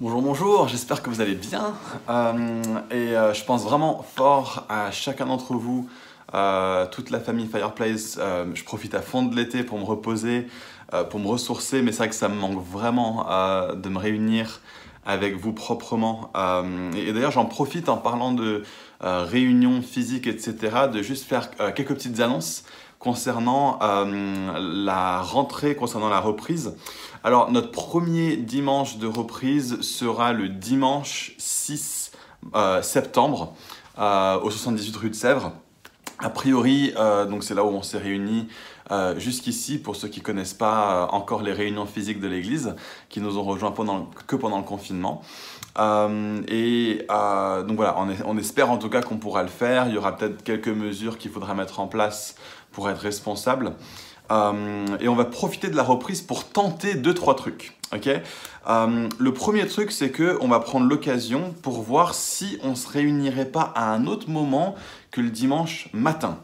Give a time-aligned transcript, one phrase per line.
[0.00, 1.74] Bonjour, bonjour, j'espère que vous allez bien.
[2.08, 2.62] Euh,
[2.92, 5.88] et euh, je pense vraiment fort à chacun d'entre vous,
[6.34, 8.16] euh, toute la famille Fireplace.
[8.54, 10.46] je profite à fond de l'été pour me reposer,
[11.10, 13.26] pour me ressourcer, mais c'est vrai que ça me manque vraiment
[13.74, 14.60] de me réunir
[15.04, 16.30] avec vous proprement.
[16.96, 18.62] et, d'ailleurs, j'en profite en parlant de
[19.00, 20.54] réunions physiques, etc.,
[20.92, 22.62] de juste faire quelques petites annonces
[22.98, 26.74] concernant la rentrée, concernant la reprise.
[27.24, 32.12] Alors, notre premier dimanche de reprise sera le dimanche 6
[32.54, 33.54] euh, septembre
[33.98, 35.52] euh, au 78 rue de Sèvres.
[36.20, 38.48] A priori, euh, donc c'est là où on s'est réunis
[39.18, 42.74] jusqu'ici pour ceux qui connaissent pas encore les réunions physiques de l'Église,
[43.10, 45.20] qui nous ont rejoints pendant, que pendant le confinement.
[45.76, 49.88] et donc voilà, on, espère en tout cas qu'on pourra le faire.
[49.88, 52.36] Il y aura peut-être quelques mesures qu'il faudra mettre en place
[52.78, 53.72] pour être responsable.
[54.30, 57.76] Euh, et on va profiter de la reprise pour tenter deux trois trucs.
[57.92, 58.06] Ok?
[58.06, 62.88] Euh, le premier truc, c'est que on va prendre l'occasion pour voir si on se
[62.88, 64.76] réunirait pas à un autre moment
[65.10, 66.38] que le dimanche matin.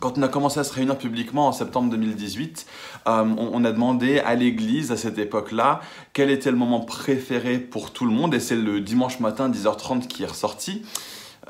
[0.00, 2.64] Quand on a commencé à se réunir publiquement en septembre 2018,
[3.08, 5.80] euh, on, a demandé à l'église à cette époque-là
[6.14, 10.06] quel était le moment préféré pour tout le monde et c'est le dimanche matin 10h30
[10.06, 10.82] qui est ressorti.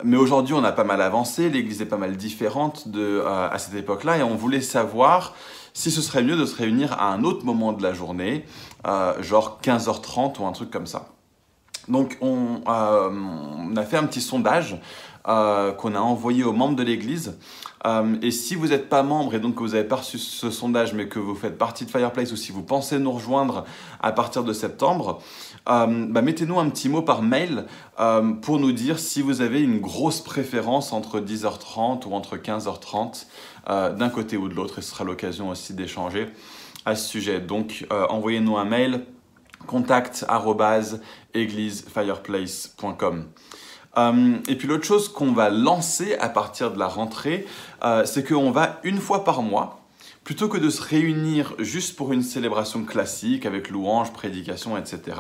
[0.05, 3.75] Mais aujourd'hui, on a pas mal avancé, l'église est pas mal différente de, à cette
[3.75, 5.35] époque-là et on voulait savoir
[5.79, 8.45] si ce serait mieux de se réunir à un autre moment de la journée,
[8.87, 11.07] euh, genre 15h30 ou un truc comme ça.
[11.87, 14.81] Donc on, euh, a fait un petit sondage
[15.29, 17.39] euh, qu'on a envoyé aux membres de l'Église.
[18.23, 20.95] et si vous n'êtes pas membre et donc que vous avez pas reçu ce sondage
[20.95, 23.65] mais que vous faites partie de Fireplace ou si vous pensez nous rejoindre
[24.01, 25.21] à partir de septembre,
[25.67, 27.67] bah, mettez-nous un petit mot par mail
[28.43, 33.27] pour nous dire si vous avez une grosse préférence entre 10h30 ou entre 15h30
[33.69, 36.29] euh, d'un côté ou de l'autre et ce sera l'occasion aussi d'échanger
[36.87, 37.39] à ce sujet.
[37.41, 39.05] Donc euh, envoyez-nous un mail
[39.67, 40.25] contact
[41.35, 43.27] églisefireplace.com.
[43.99, 47.47] Euh, et puis l'autre chose qu'on va lancer à partir de la rentrée,
[48.05, 49.78] c'est qu'on va une fois par mois,
[50.29, 55.17] plutôt que de se réunir juste pour une célébration classique avec louanges, prédication, etc.,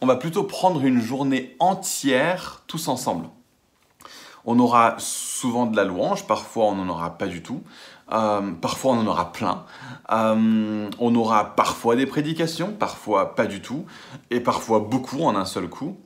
[0.00, 3.28] on va plutôt prendre une journée entière tous ensemble.
[4.46, 7.62] On aura souvent de la louange, parfois on n'en aura pas du tout,
[8.10, 9.66] euh, parfois on en aura plein,
[10.12, 13.84] euh, on aura parfois des prédications, parfois pas du tout,
[14.30, 15.98] et parfois beaucoup en un seul coup.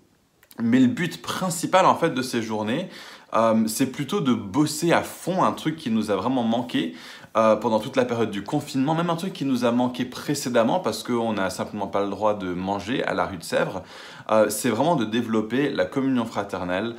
[0.60, 2.88] Mais le but principal en fait de ces journées,
[3.34, 6.94] euh, c'est plutôt de bosser à fond un truc qui nous a vraiment manqué
[7.36, 10.80] euh, pendant toute la période du confinement, même un truc qui nous a manqué précédemment
[10.80, 13.82] parce qu'on n'a simplement pas le droit de manger à la rue de Sèvres,
[14.30, 16.94] euh, c'est vraiment de développer la communion fraternelle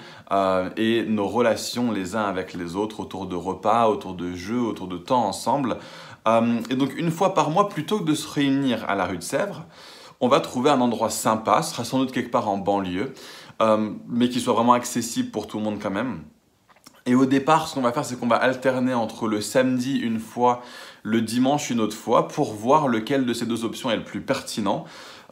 [0.77, 4.88] et nos relations les uns avec les autres autour de repas, autour de jeux, autour
[4.88, 5.77] de temps ensemble.
[6.25, 9.23] et donc une fois par mois, plutôt que de se réunir à la rue de
[9.23, 9.66] Sèvres,
[10.23, 13.13] on va trouver un endroit sympa, ce sera sans doute quelque part en banlieue,
[13.61, 16.23] euh, mais qui soit vraiment accessible pour tout le monde quand même.
[17.06, 20.19] Et au départ, ce qu'on va faire, c'est qu'on va alterner entre le samedi une
[20.19, 20.62] fois,
[21.03, 24.22] le dimanche une autre fois, pour voir lequel de ces deux options est le plus
[24.22, 24.86] pertinent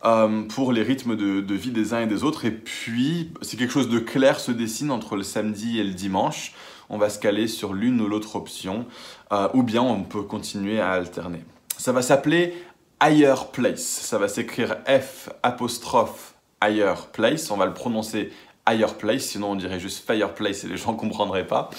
[0.03, 2.43] euh, pour les rythmes de, vie des uns et des autres.
[2.43, 6.53] Et puis, si quelque chose de clair se dessine entre le samedi et le dimanche,
[6.89, 8.85] on va se caler sur l'une ou l'autre option,
[9.31, 11.45] euh, ou bien on peut continuer à alterner.
[11.77, 12.53] Ça va s'appeler
[13.01, 13.81] Higher Place.
[13.81, 17.49] Ça va s'écrire F apostrophe Higher Place.
[17.49, 18.31] On va le prononcer
[18.69, 21.69] Higher Place, sinon on dirait juste Fireplace et les gens ne comprendraient pas.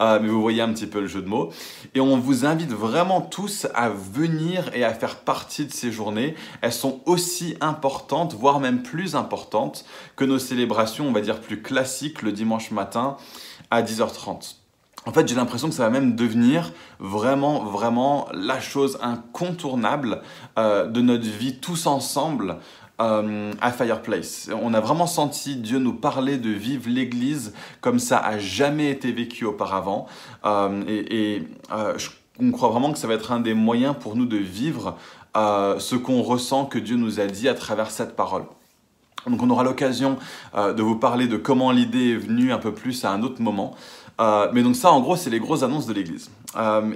[0.00, 1.50] Euh, mais vous voyez un petit peu le jeu de mots.
[1.94, 6.34] Et on vous invite vraiment tous à venir et à faire partie de ces journées.
[6.60, 9.84] Elles sont aussi importantes, voire même plus importantes
[10.16, 13.16] que nos célébrations, on va dire plus classiques, le dimanche matin
[13.70, 14.54] à 10h30.
[15.06, 20.20] En fait, j'ai l'impression que ça va même devenir vraiment, vraiment la chose incontournable
[20.58, 22.58] euh, de notre vie tous ensemble
[23.00, 24.50] euh, à Fireplace.
[24.60, 29.12] On a vraiment senti Dieu nous parler de vivre l'Église comme ça a jamais été
[29.12, 30.08] vécu auparavant.
[30.44, 31.96] Euh, et, euh,
[32.40, 34.96] on croit vraiment que ça va être un des moyens pour nous de vivre
[35.36, 38.42] ce qu'on ressent que Dieu nous a dit à travers cette parole.
[39.28, 40.16] Donc on aura l'occasion
[40.56, 43.74] de vous parler de comment l'idée est venue un peu plus à un autre moment.
[44.52, 46.30] mais donc ça, en gros, c'est les grosses annonces de l'Église.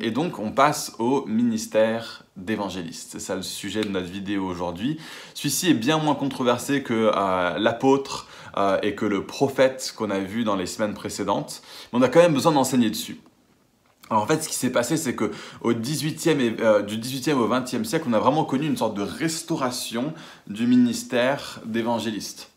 [0.01, 3.11] et donc on passe au ministère d'évangéliste.
[3.13, 4.99] C'est ça le sujet de notre vidéo aujourd'hui.
[5.35, 8.27] Celui-ci est bien moins controversé que euh, l'apôtre
[8.57, 11.63] euh, et que le prophète qu'on a vu dans les semaines précédentes,
[11.93, 13.21] mais on a quand même besoin d'enseigner dessus.
[14.11, 15.31] Alors en fait, ce qui s'est passé, c'est que
[15.63, 18.95] au 18e et, euh, du 18e au 20e siècle, on a vraiment connu une sorte
[18.95, 20.13] de restauration
[20.47, 22.51] du ministère d'évangéliste.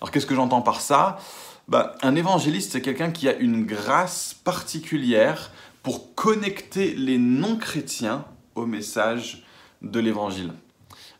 [0.00, 1.18] Alors qu'est-ce que j'entends par ça?
[1.68, 5.50] Bah, Un évangéliste, c'est quelqu'un qui a une grâce particulière
[5.82, 9.44] pour connecter les non-chrétiens au message
[9.82, 10.52] de l'évangile.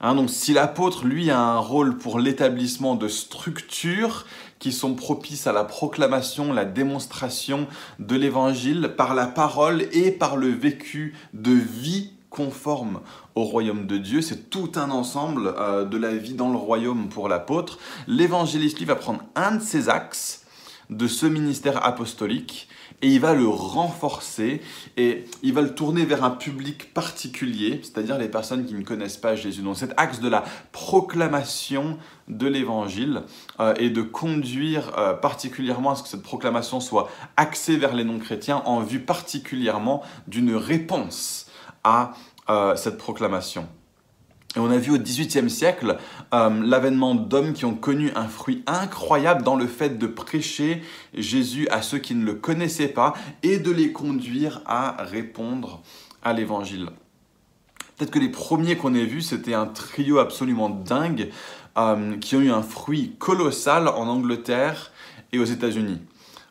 [0.00, 4.26] Hein, donc si l'apôtre, lui, a un rôle pour l'établissement de structures
[4.58, 7.66] qui sont propices à la proclamation, la démonstration
[7.98, 13.00] de l'évangile par la parole et par le vécu de vie conforme
[13.34, 14.22] au royaume de Dieu.
[14.22, 17.78] C'est tout un ensemble euh, de la vie dans le royaume pour l'apôtre.
[18.08, 20.44] L'évangéliste, lui, va prendre un de ses axes
[20.90, 22.68] de ce ministère apostolique
[23.02, 24.62] et il va le renforcer
[24.96, 29.16] et il va le tourner vers un public particulier, c'est-à-dire les personnes qui ne connaissent
[29.16, 29.62] pas Jésus.
[29.62, 33.22] Donc cet axe de la proclamation de l'évangile
[33.60, 38.04] euh, et de conduire euh, particulièrement à ce que cette proclamation soit axée vers les
[38.04, 41.50] non-chrétiens en vue particulièrement d'une réponse
[41.82, 42.12] à
[42.48, 43.66] euh, cette proclamation.
[44.54, 45.96] Et on a vu au XVIIIe siècle
[46.34, 50.82] euh, l'avènement d'hommes qui ont connu un fruit incroyable dans le fait de prêcher
[51.14, 55.82] Jésus à ceux qui ne le connaissaient pas et de les conduire à répondre
[56.22, 56.90] à l'évangile.
[57.96, 61.30] Peut-être que les premiers qu'on ait vus, c'était un trio absolument dingue
[61.78, 64.92] euh, qui ont eu un fruit colossal en Angleterre
[65.32, 66.00] et aux États-Unis.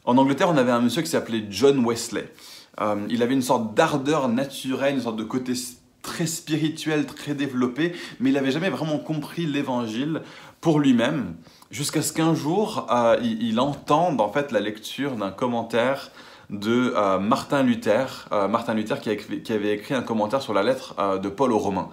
[0.06, 2.32] En Angleterre, on avait un monsieur qui s'appelait John Wesley.
[2.80, 5.54] Euh, il avait une sorte d'ardeur naturelle, une sorte de côté
[6.02, 10.22] très spirituel, très développé, mais il n'avait jamais vraiment compris l'évangile
[10.62, 11.36] pour lui-même,
[11.72, 16.12] jusqu'à ce qu'un jour, euh, il, entende en fait la lecture d'un commentaire
[16.52, 20.62] de euh, Martin Luther, euh, Martin Luther qui, qui, avait écrit un commentaire sur la
[20.62, 21.90] lettre de Paul aux Romains.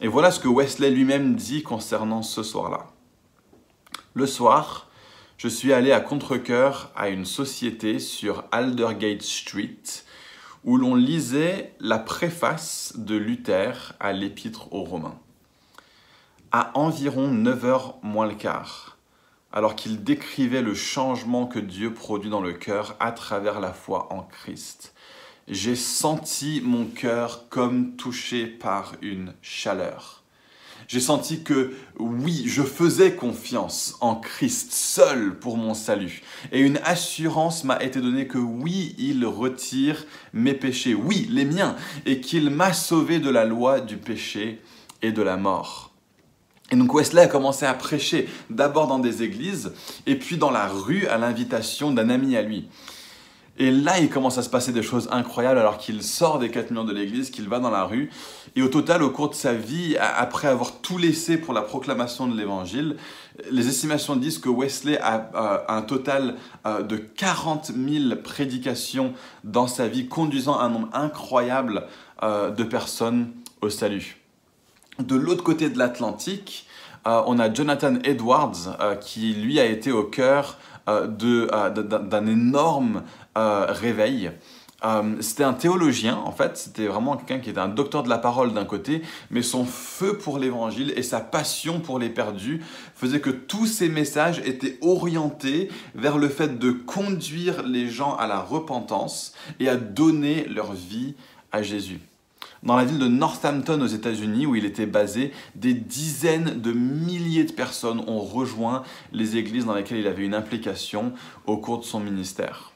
[0.00, 2.86] Et voilà ce que Wesley lui-même dit concernant ce soir-là.
[4.14, 4.88] Le soir,
[5.36, 9.82] je suis allé à contre-coeur à une société sur Aldergate Street,
[10.64, 15.18] où l'on lisait la préface de Luther à l'épître aux Romains.
[16.52, 18.98] À environ 9 heures moins le quart,
[19.52, 24.12] alors qu'il décrivait le changement que Dieu produit dans le cœur à travers la foi
[24.12, 24.94] en Christ,
[25.48, 30.21] j'ai senti mon cœur comme touché par une chaleur
[30.88, 36.22] j'ai senti que oui, je faisais confiance en Christ seul pour mon salut.
[36.50, 41.76] Et une assurance m'a été donnée que oui, il retire mes péchés, oui, les miens,
[42.06, 44.60] et qu'il m'a sauvé de la loi du péché
[45.02, 45.92] et de la mort.
[46.70, 49.72] Et donc Wesley a commencé à prêcher d'abord dans des églises
[50.06, 52.66] et puis dans la rue à l'invitation d'un ami à lui.
[53.58, 56.70] Et là, il commence à se passer des choses incroyables alors qu'il sort des quatre
[56.70, 58.10] murs de l'église, qu'il va dans la rue.
[58.56, 62.26] Et au total, au cours de sa vie, après avoir tout laissé pour la proclamation
[62.26, 62.96] de l'évangile,
[63.50, 69.12] les estimations disent que Wesley a euh, un total euh, de 40 000 prédications
[69.44, 71.84] dans sa vie, conduisant un nombre incroyable
[72.22, 74.16] euh, de personnes au salut.
[74.98, 76.66] De l'autre côté de l'Atlantique,
[77.04, 80.56] on a Jonathan Edwards qui, lui, a été au cœur
[80.86, 83.02] d'un énorme
[83.36, 83.66] euh.
[84.84, 88.18] Euh, c'était un théologien, en fait, c'était vraiment quelqu'un qui était un docteur de la
[88.18, 92.60] parole d'un côté, mais son feu pour l'évangile et sa passion pour les perdus
[92.96, 98.26] faisait que tous ses messages étaient orientés vers le fait de conduire les gens à
[98.26, 101.14] la repentance et à donner leur vie
[101.52, 102.00] à Jésus.
[102.64, 107.44] Dans la ville de Northampton aux États-Unis, où il était basé, des dizaines de milliers
[107.44, 108.82] de personnes ont rejoint
[109.12, 111.12] les églises dans lesquelles il avait une implication
[111.46, 112.71] au cours de son ministère.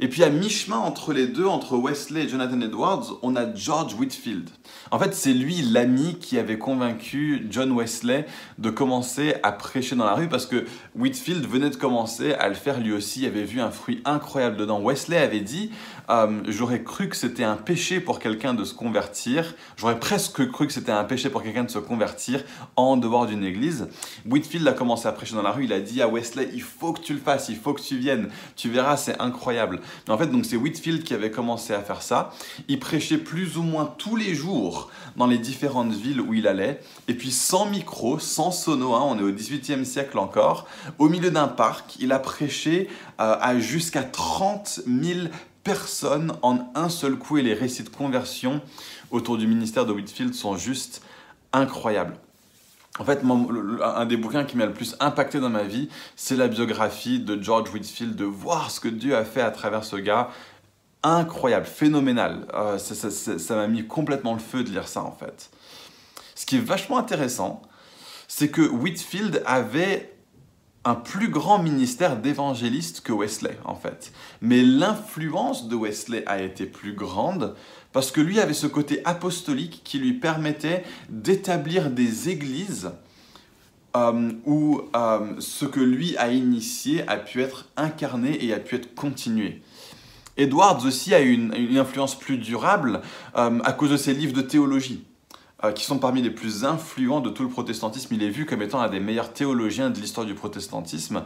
[0.00, 3.94] Et puis à mi-chemin entre les deux, entre Wesley et Jonathan Edwards, on a George
[3.94, 4.48] Whitfield.
[4.92, 8.24] En fait, c'est lui l'ami qui avait convaincu John Wesley
[8.58, 12.54] de commencer à prêcher dans la rue parce que Whitfield venait de commencer à le
[12.54, 14.80] faire lui aussi, il avait vu un fruit incroyable dedans.
[14.80, 15.72] Wesley avait dit
[16.10, 20.68] euh, J'aurais cru que c'était un péché pour quelqu'un de se convertir, j'aurais presque cru
[20.68, 22.44] que c'était un péché pour quelqu'un de se convertir
[22.76, 23.88] en dehors d'une église.
[24.26, 26.92] Whitfield a commencé à prêcher dans la rue, il a dit à Wesley Il faut
[26.92, 29.80] que tu le fasses, il faut que tu viennes, tu verras, c'est incroyable.
[30.08, 32.32] En fait, donc c'est Whitfield qui avait commencé à faire ça.
[32.68, 36.80] Il prêchait plus ou moins tous les jours dans les différentes villes où il allait.
[37.08, 40.66] Et puis sans micro, sans sono, hein, on est au 18e siècle encore,
[40.98, 42.88] au milieu d'un parc, il a prêché
[43.20, 45.28] euh, à jusqu'à 30 000
[45.64, 47.38] personnes en un seul coup.
[47.38, 48.60] Et les récits de conversion
[49.10, 51.02] autour du ministère de Whitfield sont juste
[51.52, 52.16] incroyables.
[52.98, 56.48] En fait, un des bouquins qui m'a le plus impacté dans ma vie, c'est la
[56.48, 60.30] biographie de George Whitfield, de voir ce que Dieu a fait à travers ce gars.
[61.02, 62.46] Incroyable, phénoménal.
[62.54, 65.50] Euh, ça m'a mis complètement le feu de lire ça, en fait.
[66.34, 67.62] Ce qui est vachement intéressant,
[68.26, 70.18] c'est que Whitfield avait
[70.84, 74.12] un plus grand ministère d'évangéliste que Wesley, en fait.
[74.40, 77.54] Mais l'influence de Wesley a été plus grande
[77.92, 82.90] parce que lui avait ce côté apostolique qui lui permettait d'établir des églises
[83.96, 88.76] euh, où euh, ce que lui a initié a pu être incarné et a pu
[88.76, 89.62] être continué.
[90.36, 93.00] Edwards aussi a eu une, influence plus durable
[93.36, 95.04] euh, à cause de ses livres de théologie.
[95.64, 98.14] Euh, qui sont parmi les plus influents de tout le protestantisme.
[98.14, 101.24] Il est vu comme étant un des meilleurs théologiens de l'histoire du protestantisme.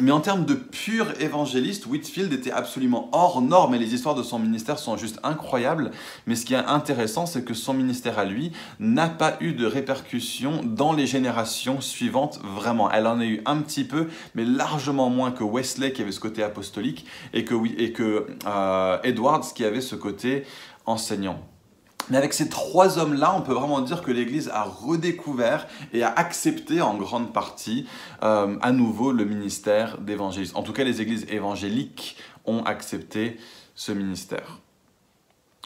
[0.00, 4.22] Mais en termes de pur évangéliste, Whitfield était absolument hors norme et les histoires de
[4.22, 5.90] son ministère sont juste incroyables.
[6.26, 9.66] Mais ce qui est intéressant, c'est que son ministère à lui n'a pas eu de
[9.66, 12.90] répercussions dans les générations suivantes, vraiment.
[12.90, 16.20] Elle en a eu un petit peu, mais largement moins que Wesley qui avait ce
[16.20, 17.04] côté apostolique
[17.34, 20.46] et que, euh, Edwards qui avait ce côté
[20.86, 21.51] enseignant.
[22.10, 26.12] Mais avec ces trois hommes-là, on peut vraiment dire que l'Église a redécouvert et a
[26.12, 27.86] accepté en grande partie
[28.22, 30.56] euh, à nouveau le ministère d'évangéliste.
[30.56, 33.38] En tout cas, les églises évangéliques ont accepté
[33.74, 34.58] ce ministère.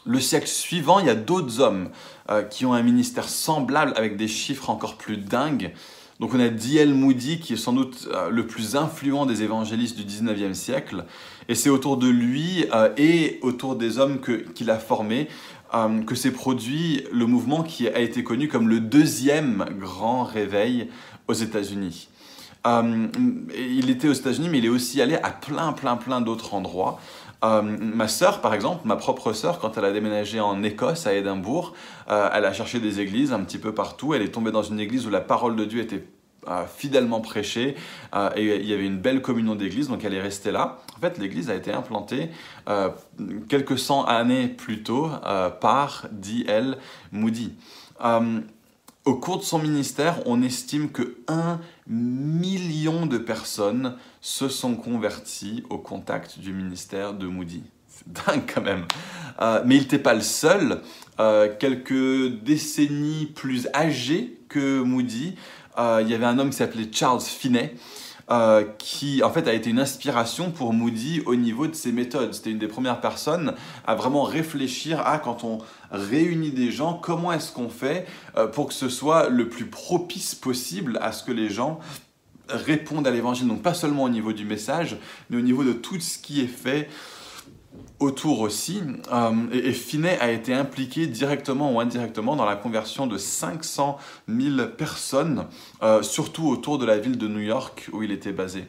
[0.05, 1.89] Le siècle suivant, il y a d'autres hommes
[2.29, 5.73] euh, qui ont un ministère semblable avec des chiffres encore plus dingues.
[6.19, 6.93] Donc on a D.L.
[6.93, 11.05] Moody qui est sans doute euh, le plus influent des évangélistes du 19e siècle.
[11.49, 12.65] Et c'est autour de lui
[12.97, 14.19] et autour des hommes
[14.53, 15.29] qu'il a formés
[15.73, 20.89] euh, que s'est produit le mouvement qui a été connu comme le deuxième grand réveil
[21.27, 22.09] aux États-Unis.
[22.65, 23.07] Euh,
[23.55, 26.99] il était aux États-Unis, mais il est aussi allé à plein, plein, plein d'autres endroits.
[27.43, 31.13] Euh, ma sœur, par exemple, ma propre sœur, quand elle a déménagé en Écosse, à
[31.13, 31.73] Édimbourg,
[32.07, 34.13] elle a cherché des églises un petit peu partout.
[34.13, 36.03] Elle est tombée dans une église où la parole de Dieu était
[36.67, 37.75] fidèlement prêché
[38.15, 40.79] euh, et il y avait une belle communion d'église, donc elle est restée là.
[40.95, 42.29] En fait, l'église a été implantée
[42.69, 42.89] euh,
[43.49, 46.77] quelques cent années plus tôt euh, par D.L.
[47.11, 47.53] Moody.
[49.05, 55.63] au cours de son ministère, on estime que un million de personnes se sont converties
[55.69, 57.63] au contact du ministère de Moody.
[57.87, 58.85] C'est dingue quand même.
[59.65, 60.81] mais il n'était pas le seul.
[61.59, 65.35] quelques décennies plus âgées que Moody,
[65.77, 67.75] il y avait un homme qui s'appelait Charles Finney,
[68.29, 72.33] euh, qui en fait a été une inspiration pour Moody au niveau de ses méthodes.
[72.33, 73.53] C'était une des premières personnes
[73.85, 75.59] à vraiment réfléchir à quand on
[75.91, 78.05] réunit des gens, comment est-ce qu'on fait
[78.35, 81.79] euh, pour que ce soit le plus propice possible à ce que les gens
[82.49, 83.47] répondent à l'évangile.
[83.47, 84.97] Donc pas seulement au niveau du message,
[85.29, 86.89] mais au niveau de tout ce qui est fait
[87.99, 88.81] autour aussi.
[89.11, 94.67] Euh, et, Finet a été impliqué directement ou indirectement dans la conversion de 500 000
[94.77, 95.45] personnes,
[95.81, 98.65] euh, surtout autour de la ville de New York où il était basé.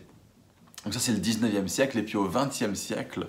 [0.84, 1.98] Donc ça c'est le 19e siècle.
[1.98, 3.28] Et puis au 20e siècle,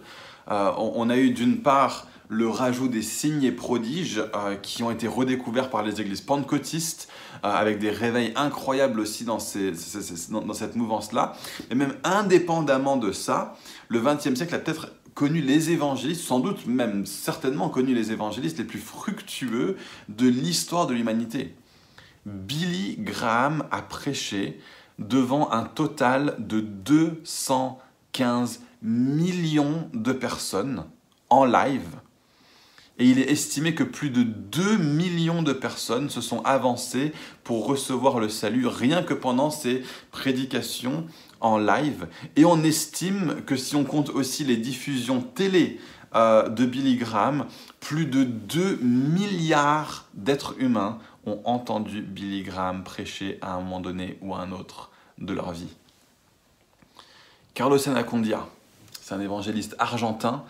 [0.52, 4.24] euh, on, a eu d'une part le rajout des signes et prodiges
[4.62, 7.10] qui ont été redécouverts par les églises pentecôtistes,
[7.42, 11.34] avec des réveils incroyables aussi dans, cette mouvance-là.
[11.72, 13.56] Et même indépendamment de ça,
[13.88, 18.58] le 20e siècle a peut-être connu les évangélistes, sans doute même certainement connu les évangélistes
[18.58, 21.56] les plus fructueux de l'histoire de l'humanité.
[22.26, 24.60] Billy Graham a prêché
[25.00, 30.86] devant un total de 215 millions de personnes
[31.30, 31.88] en live.
[32.98, 37.14] Et il est estimé que plus de 2 millions de personnes se sont avancées
[37.46, 41.08] pour recevoir le salut rien que pendant ces prédications
[41.42, 42.08] en live.
[42.36, 45.80] Et on estime que si on compte aussi les diffusions télé
[46.16, 47.46] euh, de Billy Graham,
[47.80, 54.18] plus de 2 milliards d'êtres humains ont entendu Billy Graham prêcher à un moment donné
[54.22, 55.76] ou à un autre de leur vie.
[57.54, 58.48] Carlos Anacondia,
[59.02, 60.44] c'est un évangéliste argentin.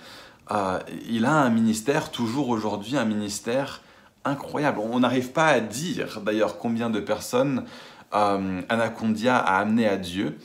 [0.51, 0.79] Euh,
[1.09, 3.81] il a un ministère, toujours aujourd'hui, un ministère
[4.25, 4.79] incroyable.
[4.79, 7.65] On n'arrive pas à dire d'ailleurs combien de personnes
[8.13, 10.37] euh, Anacondia a amené à Dieu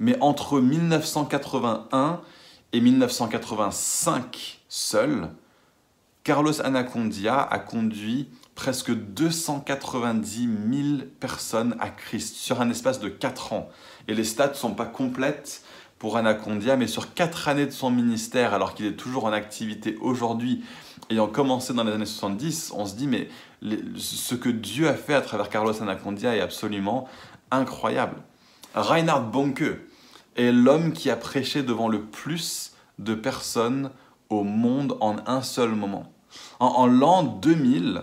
[0.00, 2.20] mais entre 1981
[2.72, 5.28] et 1985 seul,
[6.24, 13.52] Carlos Anacondia a conduit presque 290 000 personnes à Christ sur un espace de 4
[13.52, 13.68] ans.
[14.08, 15.62] Et les stats ne sont pas complètes
[15.98, 19.98] pour Anacondia, mais sur 4 années de son ministère, alors qu'il est toujours en activité
[20.00, 20.64] aujourd'hui,
[21.10, 23.28] ayant commencé dans les années 70, on se dit, mais
[23.96, 27.06] ce que Dieu a fait à travers Carlos Anacondia est absolument
[27.50, 28.16] incroyable.
[28.74, 29.78] Reinhard Bonke,
[30.36, 33.90] est l'homme qui a prêché devant le plus de personnes
[34.28, 36.12] au monde en un seul moment.
[36.60, 38.02] En, l'an 2000,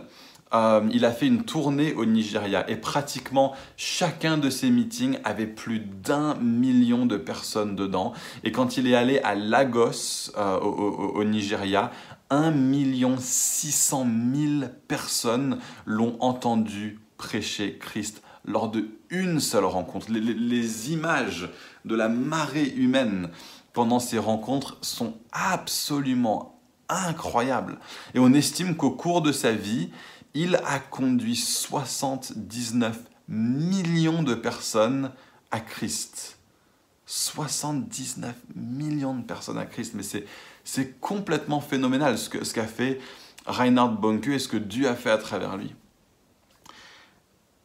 [0.54, 5.48] euh, il a fait une tournée au Nigeria et pratiquement chacun de ses meetings avait
[5.48, 8.14] plus d'un million de personnes dedans.
[8.44, 11.92] Et quand il est allé à Lagos, euh, au, Nigeria,
[12.30, 20.12] 1 million 600 000 personnes l'ont entendu prêcher Christ lors de une seule rencontre.
[20.12, 21.50] Les, images
[21.86, 23.30] de la marée humaine
[23.74, 27.78] pendant ces rencontres sont absolument incroyables.
[28.14, 29.90] Et on estime qu'au cours de sa vie,
[30.34, 35.12] il a conduit 79 millions de personnes
[35.52, 36.38] à Christ.
[37.06, 39.94] 79 millions de personnes à Christ.
[39.96, 40.04] Mais
[40.64, 43.00] c'est complètement phénoménal ce qu'a ce fait
[43.46, 45.74] Reinhard Bonke et ce que Dieu a fait à travers lui.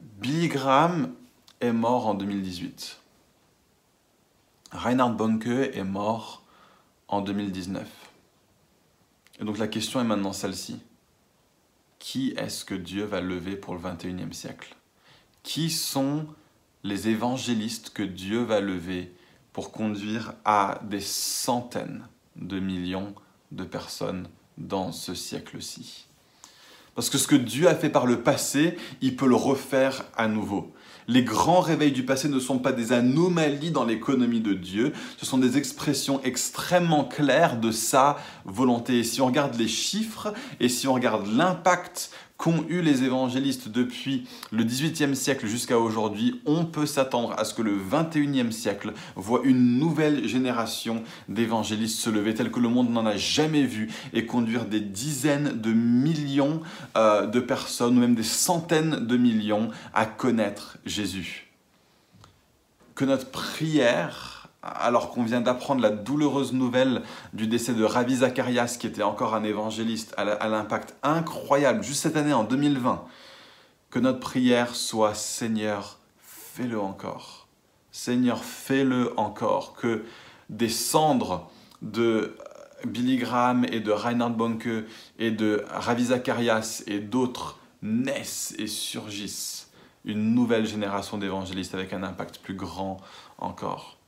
[0.03, 1.15] Billy Graham
[1.61, 2.99] est mort en 2018.
[4.73, 6.43] Reinhard Bonke est mort
[7.07, 7.87] en 2019.
[9.39, 10.81] Et donc la question est maintenant celle-ci.
[12.01, 14.75] Qui est-ce que Dieu va lever pour le 21e siècle?
[15.45, 16.27] Qui sont
[16.83, 19.15] les évangélistes que Dieu va lever
[19.53, 23.15] pour conduire à des centaines de millions
[23.53, 24.29] de personnes
[24.59, 26.09] dans ce siècle-ci?
[26.95, 30.29] Parce que ce que Dieu a fait par le passé, il peut le refaire à
[30.29, 30.73] nouveau.
[31.09, 35.27] Les grands réveils du passé ne sont pas des anomalies dans l'économie de Dieu, ce
[35.27, 39.01] sont des expressions extrêmement claires de sa volonté.
[39.01, 42.11] Et si on regarde les chiffres et si on regarde l'impact
[42.43, 47.55] qu'ont eu les évangélistes depuis le XVIIIe siècle jusqu'à aujourd'hui, on peut s'attendre à ce
[47.55, 52.91] que le XXIe siècle voit une nouvelle génération d'évangélistes se lever tel que le monde
[52.91, 56.63] n'en a jamais vu et conduire des dizaines de millions
[56.97, 61.53] euh, de personnes ou même des centaines de millions à connaître Jésus.
[62.97, 67.03] Que notre prière alors qu'on vient d'apprendre la douloureuse nouvelle
[67.33, 72.17] du décès de Ravi Zacharias, qui était encore un évangéliste à l'impact incroyable, juste cette
[72.17, 73.05] année en 2020,
[73.91, 77.49] que notre prière soit Seigneur, fais-le encore.
[77.91, 79.75] Seigneur, fais-le encore.
[79.75, 80.05] Que
[80.49, 81.51] des cendres
[81.83, 82.37] de
[82.87, 84.87] Billy Graham et de Reinhard Bonke
[85.19, 89.71] et de Ravi Zacharias et d'autres naissent et surgissent
[90.05, 92.99] une nouvelle génération d'évangélistes avec un impact plus grand
[93.39, 93.99] encore.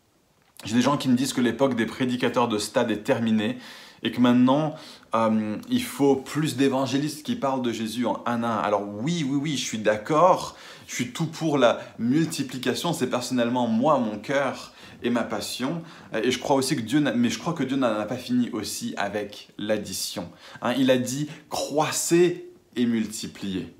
[0.65, 3.59] J'ai des gens qui me disent que l'époque des prédicateurs de stade est terminée
[4.03, 4.75] et que maintenant,
[5.15, 8.57] euh, il faut plus d'évangélistes qui parlent de Jésus en un à.
[8.57, 10.57] Alors oui, oui, oui, je suis d'accord,
[10.87, 15.83] je suis tout pour la multiplication, c'est personnellement moi, mon cœur et ma passion.
[16.23, 18.51] Et je crois aussi que Dieu, mais je crois que Dieu n'en a pas fini
[18.51, 20.31] aussi avec l'addition.
[20.63, 23.73] Hein, il a dit croissez et multipliez.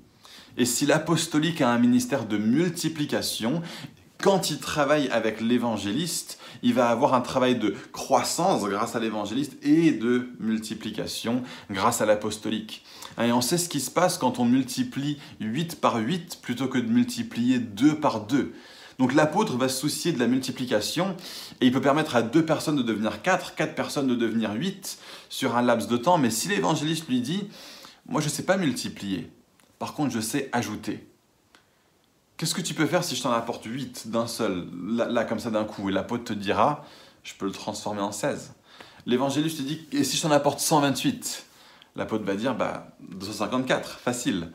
[0.57, 3.61] Et si l'apostolique a un ministère de multiplication,
[4.21, 9.55] quand il travaille avec l'évangéliste, il va avoir un travail de croissance grâce à l'évangéliste
[9.61, 12.83] et de multiplication grâce à l'apostolique.
[13.21, 16.79] Et on sait ce qui se passe quand on multiplie 8 par 8 plutôt que
[16.79, 18.51] de multiplier 2 par 2.
[18.97, 21.15] Donc l'apôtre va se soucier de la multiplication
[21.61, 24.97] et il peut permettre à deux personnes de devenir 4, quatre personnes de devenir 8
[25.29, 26.17] sur un laps de temps.
[26.17, 27.43] Mais si l'évangéliste lui dit,
[28.07, 29.29] moi je ne sais pas multiplier,
[29.77, 31.07] par contre je sais ajouter.
[32.37, 34.67] Qu'est-ce que tu peux faire si je t'en apporte 8 d'un seul,
[34.97, 36.85] là, comme ça d'un coup Et l'apôtre te dira,
[37.23, 38.53] je peux le transformer en 16.
[39.05, 41.45] L'évangéliste te dit, et si je t'en apporte 128
[41.95, 44.49] L'apôtre va dire, bah, 254, facile.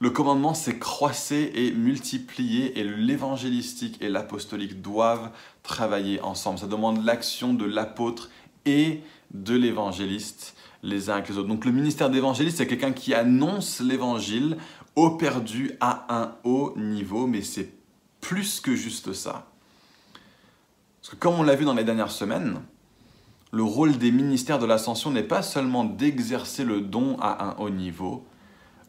[0.00, 5.30] Le commandement, c'est croisser et multiplier, et l'évangélistique et l'apostolique doivent
[5.62, 6.58] travailler ensemble.
[6.58, 8.30] Ça demande l'action de l'apôtre
[8.64, 11.48] et de l'évangéliste les uns avec les autres.
[11.48, 14.56] Donc le ministère d'évangéliste, c'est quelqu'un qui annonce l'évangile
[14.96, 17.70] au perdu à un haut niveau, mais c'est
[18.20, 19.46] plus que juste ça.
[21.00, 22.60] Parce que comme on l'a vu dans les dernières semaines,
[23.52, 27.70] le rôle des ministères de l'ascension n'est pas seulement d'exercer le don à un haut
[27.70, 28.26] niveau,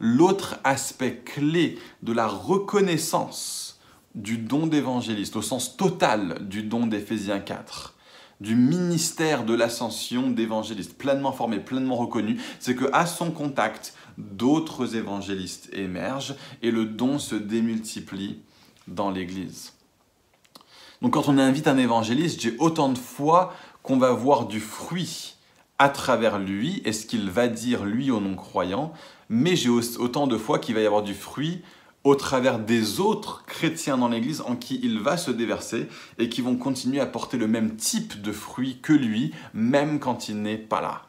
[0.00, 3.80] l'autre aspect clé de la reconnaissance
[4.14, 7.94] du don d'évangéliste, au sens total du don d'Éphésiens 4,
[8.40, 14.96] du ministère de l'ascension d'évangéliste, pleinement formé, pleinement reconnu, c'est que à son contact, d'autres
[14.96, 18.40] évangélistes émergent et le don se démultiplie
[18.88, 19.72] dans l'Église.
[21.00, 25.36] Donc quand on invite un évangéliste, j'ai autant de foi qu'on va voir du fruit
[25.78, 28.92] à travers lui et ce qu'il va dire lui aux non-croyants,
[29.28, 31.62] mais j'ai autant de foi qu'il va y avoir du fruit
[32.02, 36.40] au travers des autres chrétiens dans l'Église en qui il va se déverser et qui
[36.40, 40.58] vont continuer à porter le même type de fruit que lui, même quand il n'est
[40.58, 41.07] pas là.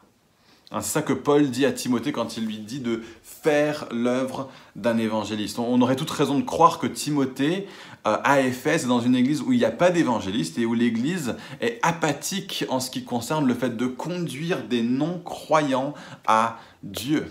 [0.72, 4.48] Hein, c'est ça que Paul dit à Timothée quand il lui dit de faire l'œuvre
[4.76, 5.58] d'un évangéliste.
[5.58, 7.66] On aurait toute raison de croire que Timothée,
[8.06, 10.74] euh, à Éphèse, est dans une église où il n'y a pas d'évangéliste et où
[10.74, 15.94] l'église est apathique en ce qui concerne le fait de conduire des non-croyants
[16.26, 17.26] à Dieu.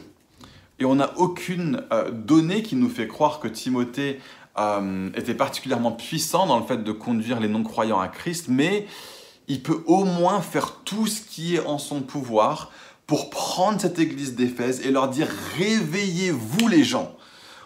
[0.80, 4.20] Et on n'a aucune euh, donnée qui nous fait croire que Timothée
[4.58, 8.86] euh, était particulièrement puissant dans le fait de conduire les non-croyants à Christ, mais
[9.48, 12.72] il peut au moins faire tout ce qui est en son pouvoir
[13.10, 17.12] pour prendre cette église d'Éphèse et leur dire réveillez-vous les gens.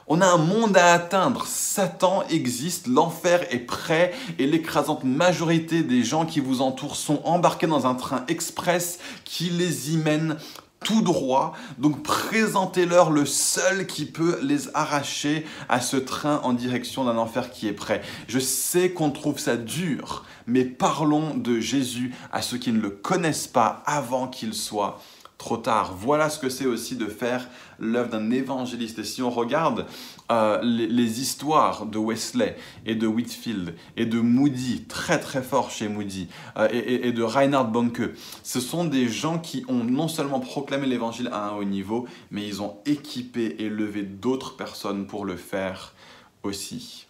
[0.08, 1.45] On a un monde à atteindre.
[1.45, 7.67] Satan existe, l'enfer est prêt et l'écrasante majorité des gens qui vous entourent sont embarqués
[7.67, 10.38] dans un train express qui les y mène
[10.79, 11.51] tout droit.
[11.77, 17.51] Donc présentez-leur le seul qui peut les arracher à ce train en direction d'un enfer
[17.51, 18.01] qui est prêt.
[18.29, 22.91] Je sais qu'on trouve ça dur, mais parlons de Jésus à ceux qui ne le
[22.91, 25.01] connaissent pas avant qu'il soit
[25.43, 25.93] trop tard.
[25.97, 28.99] Voilà ce que c'est aussi de faire l'œuvre d'un évangéliste.
[28.99, 29.86] Et si on regarde
[30.32, 35.89] euh, les, histoires de Wesley et de Whitfield et de Moody, très très fort chez
[35.89, 40.88] Moody, euh, et, de Reinhard Bonke, ce sont des gens qui ont non seulement proclamé
[40.88, 45.36] l'évangile à un haut niveau, mais ils ont équipé et levé d'autres personnes pour le
[45.36, 45.93] faire
[46.43, 47.06] aussi.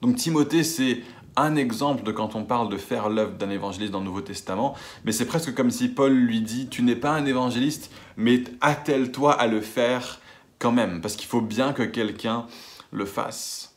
[0.00, 1.02] Donc Timothée, c'est
[1.36, 4.74] un exemple de quand on parle de faire l'œuvre d'un évangéliste dans le Nouveau Testament,
[5.04, 9.32] mais c'est presque comme si Paul lui dit, tu n'es pas un évangéliste, mais attelle-toi
[9.32, 10.20] à le faire
[10.58, 12.46] quand même, parce qu'il faut bien que quelqu'un
[12.90, 13.74] le fasse.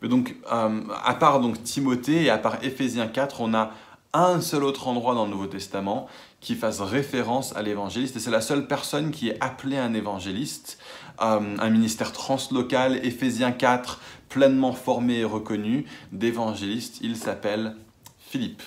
[0.00, 3.70] Mais donc, euh, à part donc Timothée et à part Éphésiens 4, on a
[4.12, 6.08] un seul autre endroit dans le Nouveau Testament
[6.42, 10.78] qui fasse référence à l'évangéliste, et c'est la seule personne qui est appelée un évangéliste,
[11.22, 17.76] euh, un ministère translocal, Éphésiens 4, pleinement formé et reconnu d'évangéliste, il s'appelle
[18.18, 18.62] Philippe.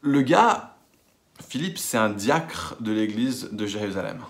[0.00, 0.74] Le gars,
[1.48, 4.20] Philippe, c'est un diacre de l'église de Jérusalem.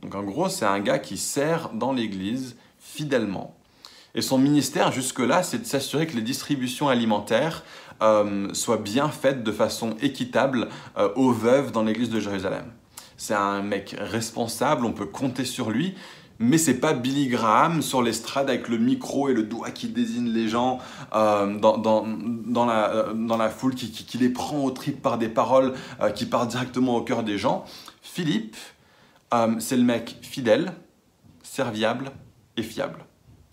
[0.00, 3.56] Donc en gros, c'est un gars qui sert dans l'église fidèlement.
[4.14, 7.64] Et son ministère jusque-là, c'est de s'assurer que les distributions alimentaires
[8.02, 12.64] euh, soient bien faites de façon équitable euh, aux veuves dans l'église de Jérusalem.
[13.16, 15.94] C'est un mec responsable, on peut compter sur lui,
[16.38, 20.30] mais c'est pas Billy Graham sur l'estrade avec le micro et le doigt qui désigne
[20.30, 20.78] les gens
[21.14, 25.74] euh, dans, la, foule, qui, les prend au trip par des paroles
[26.16, 27.64] qui partent directement au cœur des gens.
[28.02, 28.56] Philippe,
[29.60, 30.72] c'est le mec fidèle,
[31.42, 32.10] serviable
[32.56, 33.04] et fiable.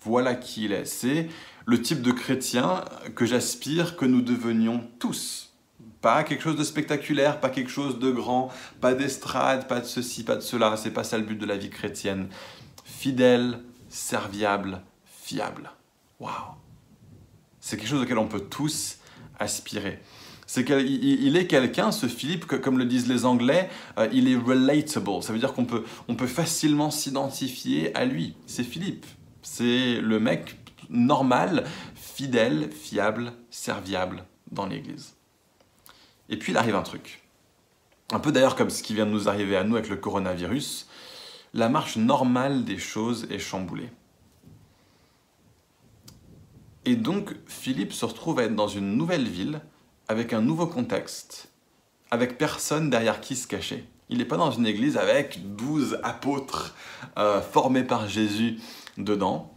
[0.02, 0.86] Voilà qui il est.
[0.86, 1.28] C'est
[1.70, 5.54] le type de chrétien que j'aspire que nous devenions tous.
[6.02, 8.52] Pas quelque chose de spectaculaire, pas quelque chose de grand,
[8.82, 10.78] pas d'estrade, pas de ceci, pas de cela.
[10.78, 12.30] C'est pas ça le but de la vie chrétienne
[12.86, 15.70] fidèle, serviable, fiable.
[16.20, 16.34] Waouh
[17.60, 18.98] C'est quelque chose auquel on peut tous
[19.38, 20.00] aspirer.
[20.48, 25.22] C'est qu'il est quelqu'un, ce Philippe, comme le disent les Anglais, euh, il est relatable.
[25.22, 28.36] Ça veut dire qu'on peut, on peut facilement s'identifier à lui.
[28.48, 29.06] C'est Philippe.
[29.44, 30.59] C'est le mec
[30.90, 35.16] normal, fidèle, fiable, serviable dans l'Église.
[36.30, 37.24] Et puis il arrive un truc.
[38.12, 40.88] Un peu d'ailleurs comme ce qui vient de nous arriver à nous avec le coronavirus
[41.54, 43.90] la marche normale des choses est chamboulée.
[46.86, 49.62] Et donc Philippe se retrouve à être dans une nouvelle ville,
[50.08, 51.52] avec un nouveau contexte,
[52.12, 53.88] avec personne derrière qui se cacher.
[54.10, 56.76] Il n'est pas dans une église avec douze apôtres
[57.18, 58.60] euh, formés par Jésus
[58.98, 59.54] dedans.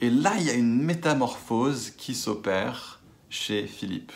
[0.00, 4.12] Et là, il y a une métamorphose qui s'opère chez Philippe.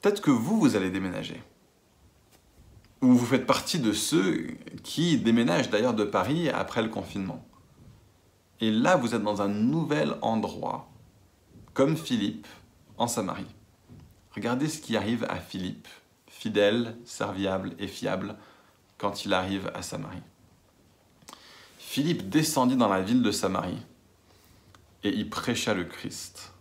[0.00, 1.40] Peut-être que vous, vous allez déménager
[3.02, 4.46] ou vous faites partie de ceux
[4.84, 7.44] qui déménagent d'ailleurs de Paris après le confinement.
[8.60, 10.88] Et là, vous êtes dans un nouvel endroit,
[11.74, 12.46] comme Philippe,
[12.96, 13.52] en Samarie.
[14.30, 15.88] Regardez ce qui arrive à Philippe,
[16.28, 18.36] fidèle, serviable et fiable,
[18.98, 20.22] quand il arrive à Samarie.
[21.92, 23.76] Philippe descendit dans la ville de Samarie
[25.04, 26.54] et y prêcha le Christ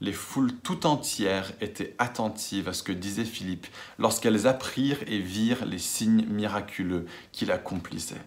[0.00, 3.66] les foules tout entières étaient attentives à ce que disait Philippe
[3.98, 8.22] lorsqu'elles apprirent et virent les signes miraculeux qu'il accomplissait.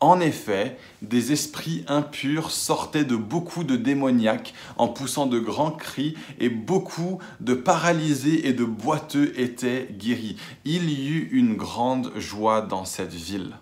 [0.00, 6.14] En effet, des esprits impurs sortaient de beaucoup de démoniaques en poussant de grands cris
[6.38, 10.36] et beaucoup de paralysés et de boiteux étaient guéris.
[10.64, 13.58] Il y eut une grande joie dans cette ville.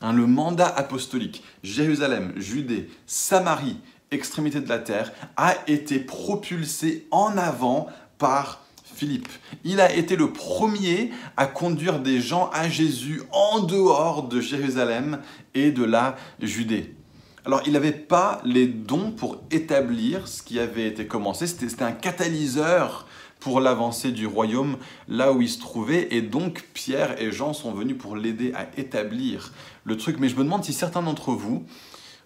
[0.00, 3.78] Hein, le mandat apostolique, Jérusalem, Judée, Samarie
[4.10, 9.28] extrémité de la terre, a été propulsé en avant par Philippe.
[9.64, 15.20] Il a été le premier à conduire des gens à Jésus en dehors de Jérusalem
[15.54, 16.94] et de la Judée.
[17.44, 21.46] Alors, il n'avait pas les dons pour établir ce qui avait été commencé.
[21.46, 23.06] C'était un catalyseur
[23.40, 24.76] pour l'avancée du royaume
[25.08, 26.08] là où il se trouvait.
[26.10, 29.52] Et donc, Pierre et Jean sont venus pour l'aider à établir
[29.84, 30.16] le truc.
[30.18, 31.64] Mais je me demande si certains d'entre vous,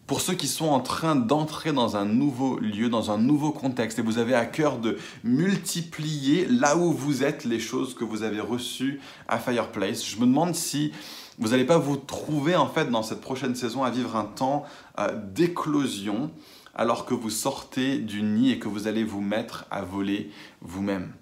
[0.07, 3.99] pour ceux qui sont en train d'entrer dans un nouveau lieu, dans un nouveau contexte,
[3.99, 8.23] et vous avez à cœur de multiplier là où vous êtes les choses que vous
[8.23, 10.05] avez reçues à Fireplace.
[10.05, 10.93] Je me demande si
[11.39, 14.65] vous n'allez pas vous trouver en fait dans cette prochaine saison à vivre un temps
[14.99, 16.31] euh, d'éclosion
[16.75, 20.31] alors que vous sortez du nid et que vous allez vous mettre à voler
[20.61, 21.13] vous-même.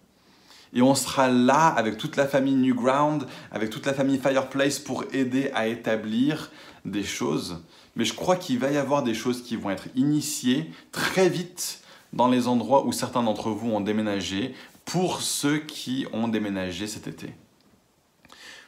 [0.72, 5.04] Et on sera là avec toute la famille Newground, avec toute la famille Fireplace pour
[5.12, 6.50] aider à établir
[6.84, 7.60] des choses
[7.96, 11.80] mais je crois qu'il va y avoir des choses qui vont être initiées très vite
[12.12, 17.06] dans les endroits où certains d'entre vous ont déménagé, pour ceux qui ont déménagé cet
[17.06, 17.34] été.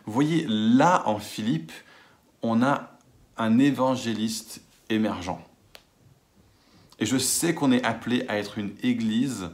[0.04, 1.72] Vous voyez, là en Philippe,
[2.42, 2.90] on a
[3.36, 5.42] un évangéliste émergent.
[7.02, 9.50] Et je sais qu'on est appelé à être une église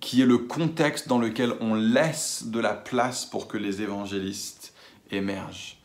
[0.00, 4.72] qui est le contexte dans lequel on laisse de la place pour que les évangélistes
[5.10, 5.76] émergent.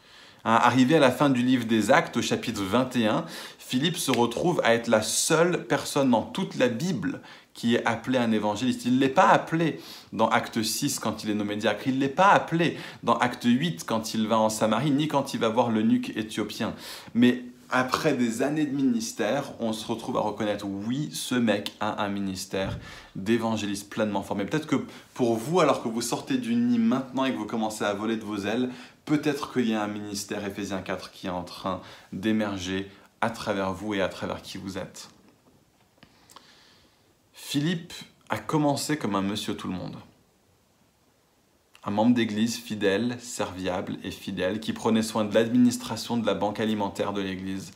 [0.46, 3.26] Hein, arrivé à la fin du livre des Actes, au chapitre 21,
[3.60, 7.20] Philippe se retrouve à être la seule personne dans toute la Bible
[7.54, 8.86] qui est appelé un évangéliste.
[8.86, 9.82] Il ne l'est pas appelé
[10.14, 11.88] dans Acte 6 quand il est nommé diacre.
[11.88, 15.34] Il ne l'est pas appelé dans Acte 8 quand il va en Samarie, ni quand
[15.34, 16.74] il va voir l'eunuque éthiopien.
[17.14, 22.04] Mais après des années de ministère, on se retrouve à reconnaître, oui, ce mec a
[22.04, 22.78] un ministère
[23.16, 24.46] d'évangéliste pleinement formé.
[24.46, 27.84] Peut-être que pour vous, alors que vous sortez du nid maintenant et que vous commencez
[27.84, 28.70] à voler de vos ailes,
[29.06, 31.82] peut-être qu'il y a un ministère, Ephésiens 4, qui est en train
[32.12, 35.10] d'émerger à travers vous et à travers qui vous êtes.
[37.34, 37.94] Philippe
[38.30, 39.96] a commencé comme un monsieur tout le monde.
[41.84, 46.60] Un membre d'église fidèle, serviable et fidèle qui prenait soin de l'administration de la banque
[46.60, 47.72] alimentaire de l'église.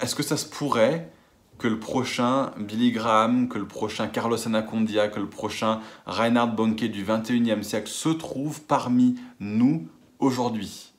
[0.00, 1.10] Est-ce que ça se pourrait
[1.56, 6.84] que le prochain Billy Graham, que le prochain Carlos Anacondia, que le prochain Reinhard Bonke
[6.84, 10.92] du 21e siècle se trouve parmi nous aujourd'hui?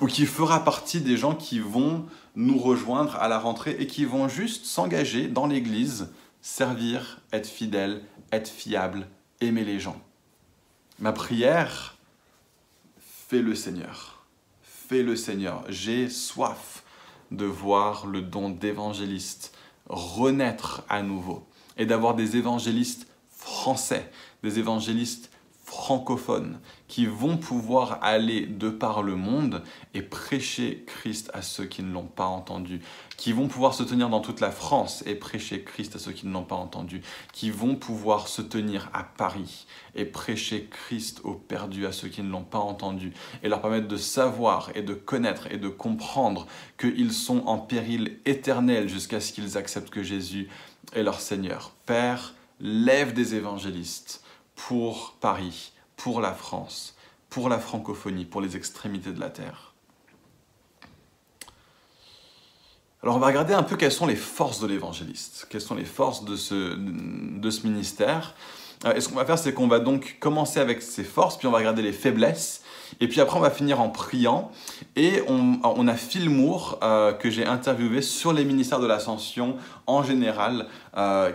[0.00, 4.04] Ou qui fera partie des gens qui vont nous rejoindre à la rentrée et qui
[4.04, 8.02] vont juste s'engager dans l'église servir, être fidèle,
[8.32, 9.06] être fiable,
[9.40, 10.00] aimer les gens?
[10.98, 11.96] Ma prière,
[12.98, 14.24] fais le Seigneur.
[14.62, 15.64] Fais le Seigneur.
[15.68, 16.84] J'ai soif
[17.30, 19.54] de voir le don d'évangéliste
[19.88, 24.10] renaître à nouveau et d'avoir des évangélistes français,
[24.42, 25.30] des évangélistes
[25.66, 31.82] francophones qui vont pouvoir aller de par le monde et prêcher Christ à ceux qui
[31.82, 32.80] ne l'ont pas entendu,
[33.16, 36.24] qui vont pouvoir se tenir dans toute la France et prêcher Christ à ceux qui
[36.24, 37.02] ne l'ont pas entendu,
[37.32, 42.22] qui vont pouvoir se tenir à Paris et prêcher Christ aux perdus, à ceux qui
[42.22, 46.46] ne l'ont pas entendu, et leur permettre de savoir et de connaître et de comprendre
[46.78, 50.48] qu'ils sont en péril éternel jusqu'à ce qu'ils acceptent que Jésus
[50.92, 51.72] est leur Seigneur.
[51.86, 54.22] Père, lève des évangélistes
[54.56, 56.96] pour Paris, pour la France,
[57.30, 59.74] pour la francophonie, pour les extrémités de la terre.
[63.02, 65.84] Alors on va regarder un peu quelles sont les forces de l'évangéliste, quelles sont les
[65.84, 68.34] forces de ce, de ce ministère.
[68.84, 71.46] Euh, et ce qu'on va faire, c'est qu'on va donc commencer avec ses forces, puis
[71.46, 72.62] on va regarder les faiblesses,
[73.00, 74.50] et puis après on va finir en priant.
[74.96, 80.02] Et on, a Phil Moore euh, que j'ai interviewé sur les ministères de l'ascension en
[80.02, 81.32] général, euh,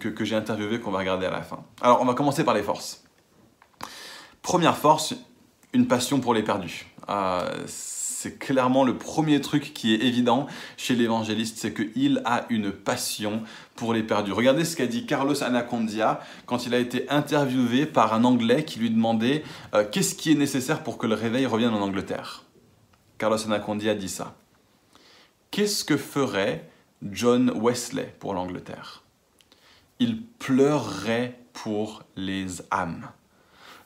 [0.00, 1.64] que, que j'ai interviewé, qu'on va regarder à la fin.
[1.80, 3.04] Alors on va commencer par les forces.
[4.42, 5.14] Première force,
[5.72, 6.86] une passion pour les perdus.
[8.24, 10.46] C'est clairement le premier truc qui est évident
[10.78, 13.42] chez l'évangéliste, c'est qu'il a une passion
[13.76, 14.32] pour les perdus.
[14.32, 18.78] Regardez ce qu'a dit Carlos Anacondia quand il a été interviewé par un Anglais qui
[18.78, 22.44] lui demandait euh, qu'est-ce qui est nécessaire pour que le réveil revienne en Angleterre?
[23.18, 24.34] Carlos Anacondia dit ça.
[25.50, 26.70] Qu'est-ce que ferait
[27.02, 29.02] John Wesley pour l'Angleterre?
[29.98, 33.06] Il pleurerait pour les âmes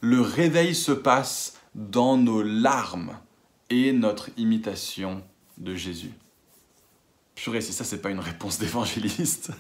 [0.00, 3.18] le réveil se passe dans nos larmes
[3.70, 5.22] et notre imitation
[5.58, 6.12] de Jésus.
[7.34, 9.50] Purée, si ça, c'est pas une réponse d'évangéliste.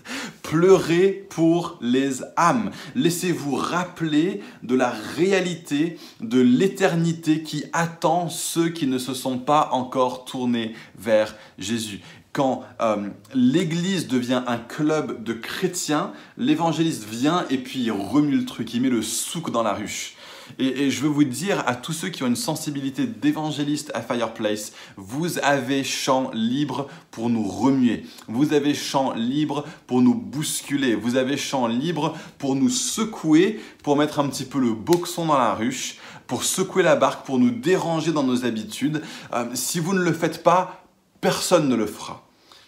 [0.42, 2.72] Pleurez pour les âmes.
[2.96, 9.68] Laissez-vous rappeler de la réalité de l'éternité qui attend ceux qui ne se sont pas
[9.72, 12.00] encore tournés vers Jésus
[12.38, 18.44] quand euh, l'Église devient un club de chrétiens, l'évangéliste vient et puis il remue le
[18.44, 20.14] truc, il met le souk dans la ruche.
[20.58, 24.72] Et, je veux vous dire à tous ceux qui ont une sensibilité d'évangéliste à Fireplace,
[24.96, 28.04] vous avez champ libre pour nous remuer.
[28.26, 30.94] Vous avez champ libre pour nous bousculer.
[30.94, 35.38] Vous avez champ libre pour nous secouer, pour mettre un petit peu le boxon dans
[35.38, 39.02] la ruche, pour secouer la barque, pour nous déranger dans nos habitudes.
[39.32, 40.84] Euh, si vous ne le faites pas,
[41.20, 42.24] personne ne le fera.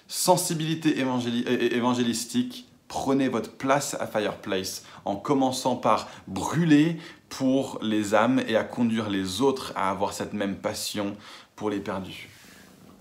[0.08, 6.98] Sensibilité évangélistique, prenez votre place à Fireplace en commençant par brûler
[7.30, 11.16] pour les âmes et à conduire les autres à avoir cette même passion
[11.56, 12.28] pour les perdus.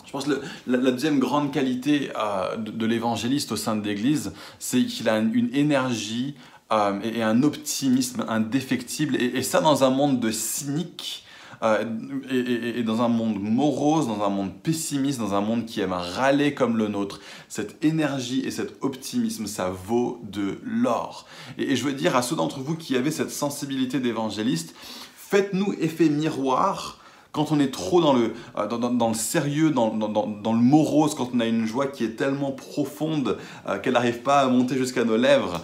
[0.05, 4.83] Je pense que la, deuxième grande qualité euh, de, l'évangéliste au sein de l'Église, c'est
[4.85, 6.35] qu'il a une, énergie
[6.71, 11.25] euh, et, un optimisme indéfectible, et, ça dans un monde de cyniques
[11.61, 11.83] euh,
[12.29, 16.53] et, dans un monde morose, dans un monde pessimiste, dans un monde qui aime râler
[16.53, 21.25] comme le nôtre, cette énergie et cet optimisme, ça vaut de l'or.
[21.57, 24.73] Et, je veux dire à ceux d'entre vous qui avaient cette sensibilité d'évangéliste,
[25.15, 26.97] faites-nous effet miroir
[27.31, 31.29] quand on est trop dans le, euh, dans, le sérieux, dans, dans, le morose, quand
[31.35, 35.03] on a une joie qui est tellement profonde euh, qu'elle n'arrive pas à monter jusqu'à
[35.03, 35.61] nos lèvres,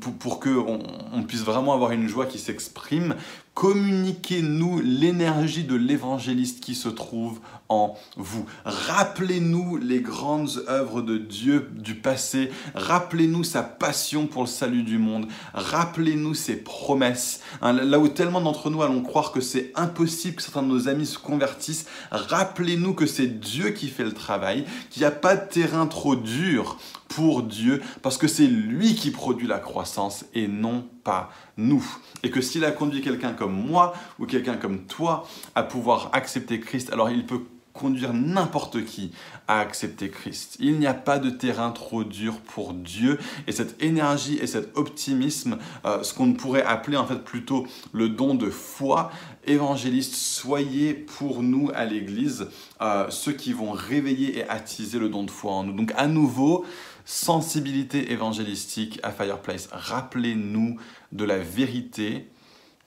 [0.00, 0.78] pour, pour qu'on
[1.12, 3.16] on puisse vraiment avoir une joie qui s'exprime,
[3.54, 7.38] Communiquez-nous l'énergie de l'évangéliste qui se trouve
[7.68, 8.46] en vous.
[8.64, 12.50] Rappelez-nous les grandes œuvres de Dieu du passé.
[12.74, 15.28] Rappelez-nous sa passion pour le salut du monde.
[15.54, 17.42] Rappelez-nous ses promesses.
[17.62, 20.88] Hein, là où tellement d'entre nous allons croire que c'est impossible que certains de nos
[20.88, 25.36] amis se convertissent, rappelez-nous que c'est Dieu qui fait le travail, qu'il n'y a pas
[25.36, 26.76] de terrain trop dur
[27.08, 31.84] pour Dieu, parce que c'est lui qui produit la croissance et non pas nous.
[32.22, 36.60] Et que s'il a conduit quelqu'un comme moi ou quelqu'un comme toi à pouvoir accepter
[36.60, 37.42] Christ, alors il peut
[37.74, 39.10] conduire n'importe qui
[39.48, 40.56] à accepter Christ.
[40.60, 44.78] Il n'y a pas de terrain trop dur pour Dieu et cette énergie et cet
[44.78, 49.10] optimisme, euh, ce qu'on pourrait appeler en fait plutôt le don de foi,
[49.44, 52.46] évangéliste, soyez pour nous à l'Église
[52.80, 55.72] euh, ceux qui vont réveiller et attiser le don de foi en nous.
[55.72, 56.64] Donc à nouveau,
[57.04, 59.68] sensibilité évangélistique à Fireplace.
[59.72, 60.78] Rappelez-nous
[61.12, 62.28] de la vérité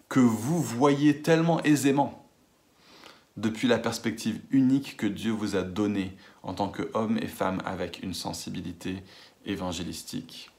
[0.10, 2.28] que vous voyez tellement aisément
[3.36, 8.02] depuis la perspective unique que Dieu vous a donnée en tant qu'homme et femme avec
[8.02, 9.04] une sensibilité
[9.46, 10.50] évangélistique.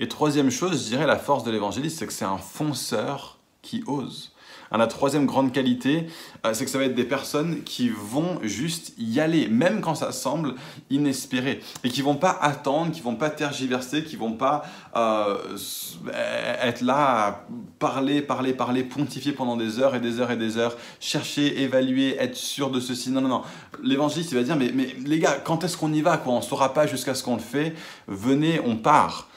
[0.00, 3.84] Et troisième chose, je dirais, la force de l'évangéliste, c'est que c'est un fonceur qui
[3.86, 4.32] ose
[4.78, 6.06] la troisième grande qualité,
[6.46, 9.94] euh, c'est que ça va être des personnes qui vont juste y aller, même quand
[9.94, 10.54] ça semble
[10.90, 14.64] inespéré, et qui vont pas attendre, qui vont pas tergiverser, qui vont pas
[14.96, 15.36] euh,
[16.62, 17.46] être là à
[17.78, 22.16] parler, parler, parler, pontifier pendant des heures et des heures et des heures, chercher, évaluer,
[22.18, 23.10] être sûr de ceci.
[23.10, 23.42] Non, non, non.
[23.82, 26.34] L'évangéliste, il va dire, mais, mais les gars, quand est-ce qu'on y va quoi?
[26.34, 27.74] On ne saura pas jusqu'à ce qu'on le fait.
[28.06, 29.29] Venez, on part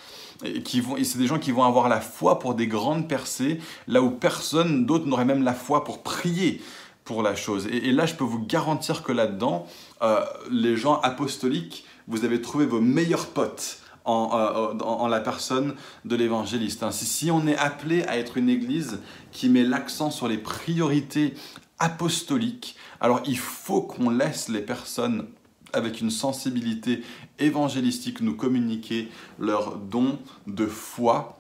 [0.44, 4.10] et c'est des gens qui vont avoir la foi pour des grandes percées, là où
[4.10, 6.62] personne d'autre n'aurait même la foi pour prier
[7.04, 7.68] pour la chose.
[7.68, 9.68] Et, là, je peux vous garantir que là-dedans,
[10.02, 13.80] euh, les gens apostoliques, vous avez trouvé vos meilleurs potes.
[14.06, 16.84] En, euh, la personne de l'évangéliste.
[16.92, 19.00] Si on est appelé à être une église
[19.32, 21.36] qui met l'accent sur les priorités
[21.80, 25.26] apostoliques, alors il faut qu'on laisse les personnes
[25.74, 27.02] avec une sensibilité
[27.40, 29.10] évangélistique nous communiquer
[29.40, 31.40] leur don de foi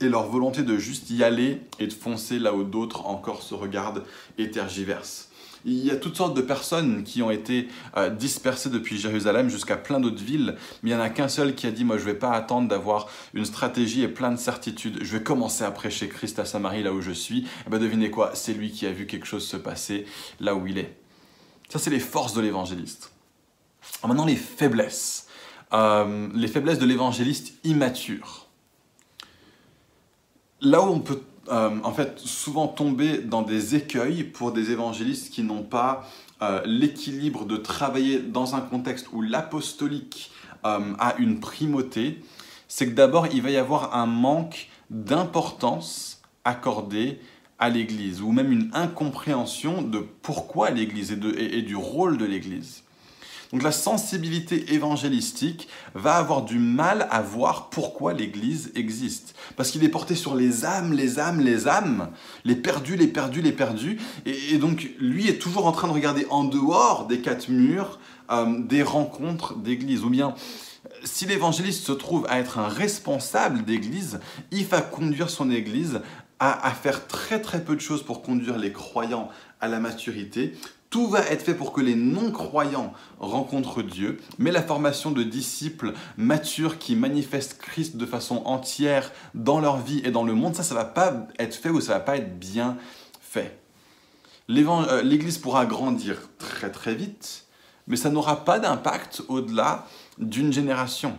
[0.00, 3.54] et leur volonté de juste y aller et de foncer là où d'autres encore se
[3.54, 4.04] regardent
[4.38, 5.28] et tergiversent.
[5.64, 9.76] Il y a toutes sortes de personnes qui ont été euh, dispersées depuis Jérusalem jusqu'à
[9.76, 12.02] plein d'autres villes, mais il n'y en a qu'un seul qui a dit, moi je
[12.02, 15.70] ne vais pas attendre d'avoir une stratégie et plein de certitudes, je vais commencer à
[15.70, 17.42] prêcher Christ à Samarie là où je suis.
[17.42, 20.04] Et eh bien devinez quoi, c'est lui qui a vu quelque chose se passer
[20.40, 20.96] là où il est.
[21.68, 23.11] Ça c'est les forces de l'évangéliste.
[24.04, 25.28] Maintenant, les faiblesses.
[25.72, 28.46] Euh, les faiblesses de l'évangéliste immature.
[30.60, 35.32] Là où on peut euh, en fait souvent tomber dans des écueils pour des évangélistes
[35.32, 36.06] qui n'ont pas
[36.42, 40.30] euh, l'équilibre de travailler dans un contexte où l'apostolique
[40.64, 42.22] a une primauté,
[42.68, 47.18] c'est que d'abord il va y avoir un manque d'importance accordée
[47.58, 52.81] à l'Église, ou même une incompréhension de pourquoi l'Église et du rôle de l'Église.
[53.52, 59.34] Donc la sensibilité évangélistique va avoir du mal à voir pourquoi l'Église existe.
[59.56, 62.08] Parce qu'il est porté sur les âmes, les âmes, les âmes,
[62.44, 63.98] les perdus, les perdus, les perdus.
[64.24, 67.98] Et, donc lui est toujours en train de regarder en dehors des quatre murs
[68.30, 70.02] euh, des rencontres d'Église.
[70.02, 70.34] Ou bien
[71.04, 76.00] si l'évangéliste se trouve à être un responsable d'église, il va conduire son église
[76.38, 79.28] à, faire très très peu de choses pour conduire les croyants
[79.60, 80.54] à la maturité,
[80.92, 85.94] tout va être fait pour que les non-croyants rencontrent Dieu, mais la formation de disciples
[86.18, 90.62] matures qui manifestent Christ de façon entière dans leur vie et dans le monde, ça,
[90.62, 92.76] ça va pas être fait ou ça va pas être bien
[93.22, 93.58] fait.
[94.50, 97.46] Euh, L'Église pourra grandir très très vite,
[97.86, 99.86] mais ça n'aura pas d'impact au-delà
[100.18, 101.16] d'une génération.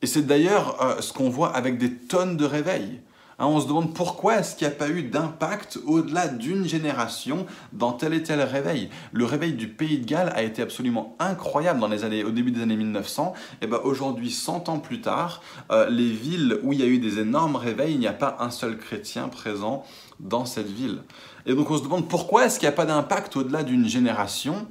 [0.00, 3.02] Et c'est d'ailleurs euh, ce qu'on voit avec des tonnes de réveils.
[3.38, 7.44] Hein, on se demande pourquoi est-ce qu'il n'y a pas eu d'impact au-delà d'une génération
[7.74, 8.88] dans tel et tel réveil.
[9.12, 12.50] Le réveil du pays de Galles a été absolument incroyable dans les années, au début
[12.50, 13.34] des années 1900.
[13.60, 16.98] Et ben aujourd'hui, 100 ans plus tard, euh, les villes où il y a eu
[16.98, 19.84] des énormes réveils, il n'y a pas un seul chrétien présent
[20.18, 21.02] dans cette ville.
[21.44, 24.66] Et donc on se demande pourquoi est-ce qu'il n'y a pas d'impact au-delà d'une génération?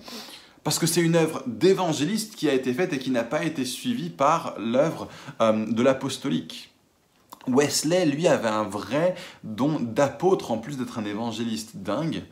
[0.63, 3.63] Parce que c'est une œuvre d'évangéliste qui a été faite et qui n'a pas été
[3.63, 5.07] suivie par l'œuvre
[5.39, 6.74] euh, de l'apostolique.
[7.47, 12.23] Wesley, lui, avait un vrai don d'apôtre en plus d'être un évangéliste dingue.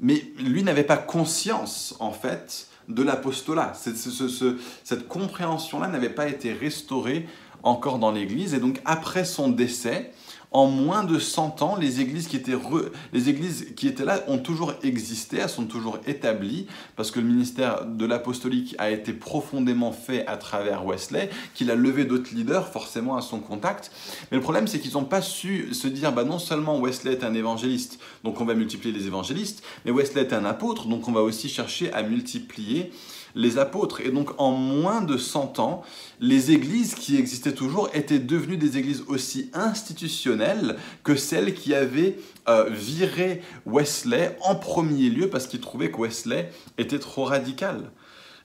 [0.00, 3.72] Mais lui n'avait pas conscience, en fait, de l'apostolat.
[3.74, 7.28] Cette, compréhension-là n'avait pas été restaurée
[7.62, 8.54] encore dans l'Église.
[8.54, 10.12] Et donc après son décès,
[10.52, 12.56] en moins de 100 ans, les églises qui étaient,
[13.12, 17.26] les églises qui étaient là ont toujours existé, elles sont toujours établies, parce que le
[17.26, 22.68] ministère de l'apostolique a été profondément fait à travers Wesley, qu'il a levé d'autres leaders
[22.68, 23.90] forcément à son contact.
[24.30, 27.24] Mais le problème, c'est qu'ils n'ont pas su se dire, bah non seulement Wesley est
[27.24, 31.12] un évangéliste, donc on va multiplier les évangélistes, mais Wesley est un apôtre, donc on
[31.12, 32.92] va aussi chercher à multiplier
[33.34, 34.00] les apôtres.
[34.00, 35.82] Et donc en moins de 100 ans,
[36.20, 42.18] les églises qui existaient toujours étaient devenues des églises aussi institutionnelles que celles qui avaient
[42.48, 47.90] euh, viré Wesley en premier lieu parce qu'ils trouvaient que Wesley était trop radical.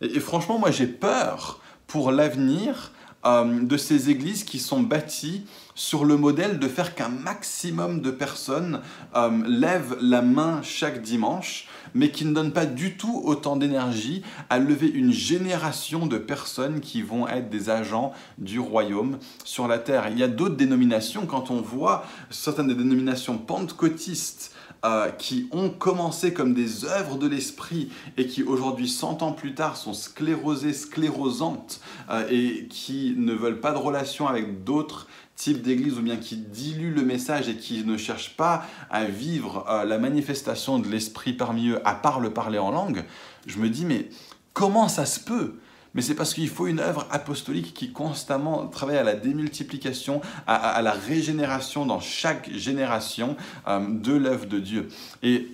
[0.02, 2.92] Et, franchement, moi j'ai peur pour l'avenir
[3.26, 8.12] euh, de ces églises qui sont bâties sur le modèle de faire qu'un maximum de
[8.12, 8.82] personnes
[9.16, 14.24] euh, lèvent la main chaque dimanche mais qui ne donne pas du tout autant d'énergie
[14.50, 19.80] à lever une génération de personnes qui vont être des agents du royaume sur la
[19.80, 20.08] terre.
[20.10, 24.54] Il y a d'autres dénominations, quand on voit certaines des dénominations pentecôtistes,
[24.86, 29.56] euh, qui ont commencé comme des œuvres de l'esprit et qui aujourd'hui, 100 ans plus
[29.56, 35.62] tard, sont sclérosées, sclérosantes euh, et qui ne veulent pas de relation avec d'autres type
[35.62, 39.86] d'église ou bien qui dilue le message et qui ne cherche pas à vivre euh,
[39.86, 43.06] la manifestation de l'esprit parmi eux à part le parler en langue,
[43.46, 44.10] je me dis mais
[44.54, 45.56] comment ça se peut
[45.98, 50.80] mais c'est parce qu'il faut une œuvre apostolique qui constamment travaille à la démultiplication, à,
[50.84, 53.36] la régénération dans chaque génération
[53.68, 54.90] euh, de l'œuvre de Dieu.
[55.24, 55.48] Et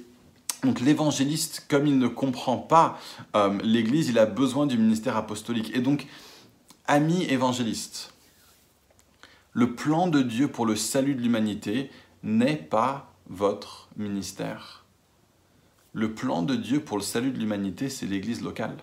[0.62, 3.00] donc l'évangéliste, comme il ne comprend pas
[3.38, 5.74] euh, l'Église, il a besoin du ministère apostolique.
[5.74, 6.08] Et donc,
[6.88, 8.14] ami évangéliste,
[9.54, 11.90] le plan de Dieu pour le salut de l'humanité
[12.22, 14.84] n'est pas votre ministère.
[15.94, 18.76] Le plan de Dieu pour le salut de l'humanité, c'est l'Église locale.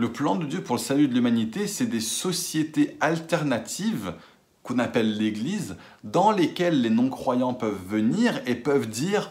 [0.00, 4.14] Le plan de Dieu pour le salut de l'humanité, c'est des sociétés alternatives
[4.62, 9.30] qu'on appelle l'Église, dans lesquelles les non-croyants peuvent venir et peuvent dire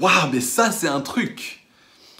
[0.00, 1.68] Waouh, mais ça c'est un truc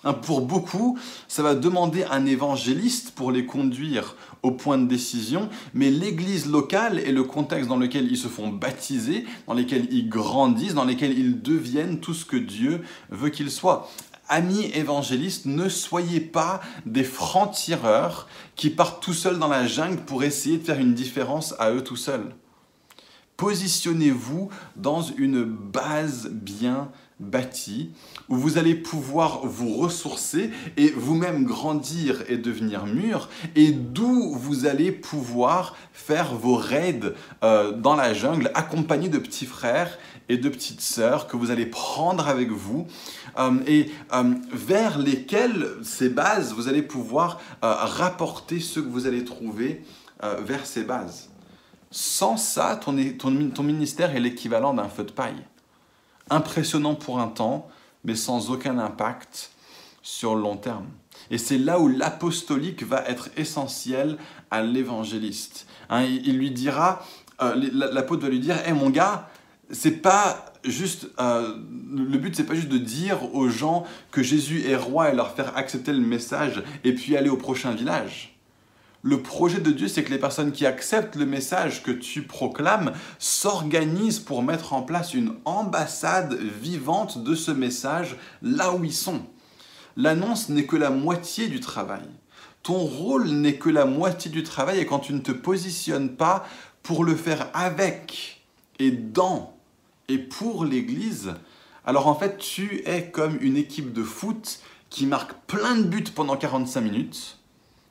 [0.05, 4.15] Hein, pour beaucoup, ça va demander un évangéliste pour les conduire
[4.45, 8.47] au point de décision, mais l'église locale et le contexte dans lequel ils se font
[8.49, 13.51] baptiser, dans lequel ils grandissent, dans lequel ils deviennent tout ce que Dieu veut qu'ils
[13.51, 13.91] soient.
[14.29, 20.23] Amis évangélistes, ne soyez pas des francs-tireurs qui partent tout seuls dans la jungle pour
[20.23, 22.35] essayer de faire une différence à eux tout seuls.
[23.39, 27.91] Positionnez-vous dans une base bien bâti,
[28.29, 34.67] où vous allez pouvoir vous ressourcer et vous-même grandir et devenir mûr, et d'où vous
[34.67, 39.99] allez pouvoir faire vos raids euh, dans la jungle, accompagnés de petits frères
[40.29, 42.87] et de petites sœurs que vous allez prendre avec vous,
[43.39, 49.25] euh, et euh, vers lesquels ces bases, vous allez pouvoir rapporter ce que vous allez
[49.25, 49.83] trouver
[50.41, 51.31] vers ces bases.
[51.91, 55.45] Sans ça, ton, ton, ministère est l'équivalent d'un feu de paille
[56.31, 57.69] impressionnant pour un temps,
[58.05, 59.51] mais sans aucun impact
[60.03, 60.87] sur le long terme.
[61.31, 64.19] Et c'est là où l'apostolique va être essentiel
[64.51, 65.67] à l'évangéliste.
[65.91, 67.05] Hein, il, lui dira,
[67.43, 69.29] euh, l'apôtre va lui dire, hé mon gars,
[69.71, 71.57] c'est pas juste, euh,
[71.93, 75.35] le but c'est pas juste de dire aux gens que Jésus est roi et leur
[75.35, 78.39] faire accepter le message et puis aller au prochain village.
[79.03, 82.93] Le projet de Dieu, c'est que les personnes qui acceptent le message que tu proclames
[83.21, 89.23] s'organisent pour mettre en place une ambassade vivante de ce message là où ils sont.
[89.97, 92.03] L'annonce n'est que la moitié du travail.
[92.65, 96.47] Ton rôle n'est que la moitié du travail et quand tu ne te positionnes pas
[96.83, 98.43] pour le faire avec
[98.81, 99.58] et dans
[100.09, 101.35] et pour l'Église,
[101.85, 106.05] alors en fait tu es comme une équipe de foot qui marque plein de buts
[106.15, 107.39] pendant 45 minutes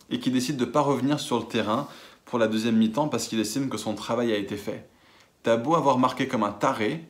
[0.10, 1.88] et qui décide de ne pas revenir sur le terrain
[2.26, 4.90] pour la deuxième mi-temps parce qu'il estime que son travail a été fait.
[5.44, 7.08] T'as beau avoir marqué comme un taré,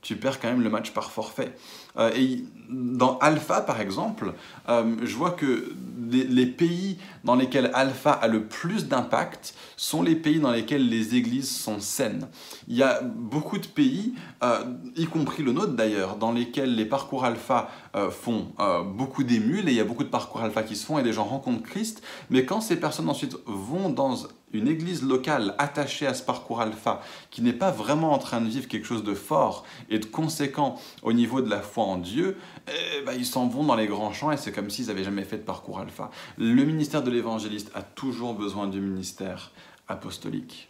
[0.00, 1.54] tu perds quand même le match par forfait.
[1.98, 4.34] Euh, et dans Alpha, par exemple,
[4.68, 5.72] euh, je vois que
[6.10, 11.14] les, pays dans lesquels Alpha a le plus d'impact sont les pays dans lesquels les
[11.14, 12.28] églises sont saines.
[12.66, 14.64] Il y a beaucoup de pays, euh,
[14.96, 17.70] y compris le nôtre d'ailleurs, dans lesquels les parcours Alpha
[18.10, 18.52] font
[18.94, 21.12] beaucoup d'émules et il y a beaucoup de parcours Alpha qui se font et les
[21.12, 22.00] gens rencontrent Christ.
[22.30, 24.14] Mais quand ces personnes ensuite vont dans
[24.52, 28.48] une église locale attachée à ce parcours alpha, qui n'est pas vraiment en train de
[28.48, 32.36] vivre quelque chose de fort et de conséquent au niveau de la foi en Dieu,
[32.68, 35.24] eh ben, ils s'en vont dans les grands champs et c'est comme s'ils n'avaient jamais
[35.24, 36.10] fait de parcours alpha.
[36.36, 39.52] Le ministère de l'évangéliste a toujours besoin du ministère
[39.88, 40.68] apostolique.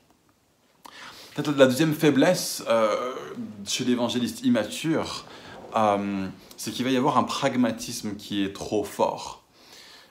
[1.37, 3.15] La deuxième faiblesse euh,
[3.65, 5.25] chez l'évangéliste immature,
[5.77, 6.27] euh,
[6.57, 9.45] c'est qu'il va y avoir un pragmatisme qui est trop fort.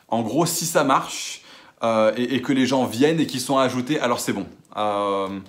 [0.07, 1.43] En gros, si ça marche,
[1.83, 4.47] euh, et, que les gens viennent et qu'ils sont ajoutés, alors c'est bon.
[4.77, 5.39] Euh,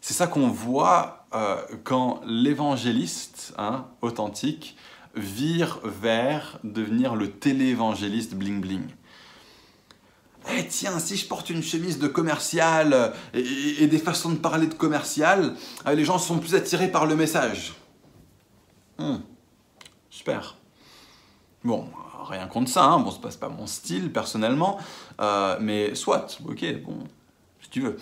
[0.00, 4.76] c'est ça qu'on voit euh, quand l'évangéliste hein, authentique
[5.16, 8.84] vire vers devenir le télévangéliste bling bling.
[10.56, 14.74] Eh tiens, si je porte une chemise de commercial et, des façons de parler de
[14.74, 15.54] commercial,
[15.86, 17.74] les gens sont plus attirés par le message.
[18.98, 19.18] Hmm.
[20.10, 20.56] super.
[21.62, 21.88] Bon,
[22.22, 23.00] rien contre ça, hein.
[23.00, 24.78] bon, c'est pas, pas mon style personnellement,
[25.20, 26.98] euh, mais soit, ok, bon,
[27.60, 27.96] si tu veux.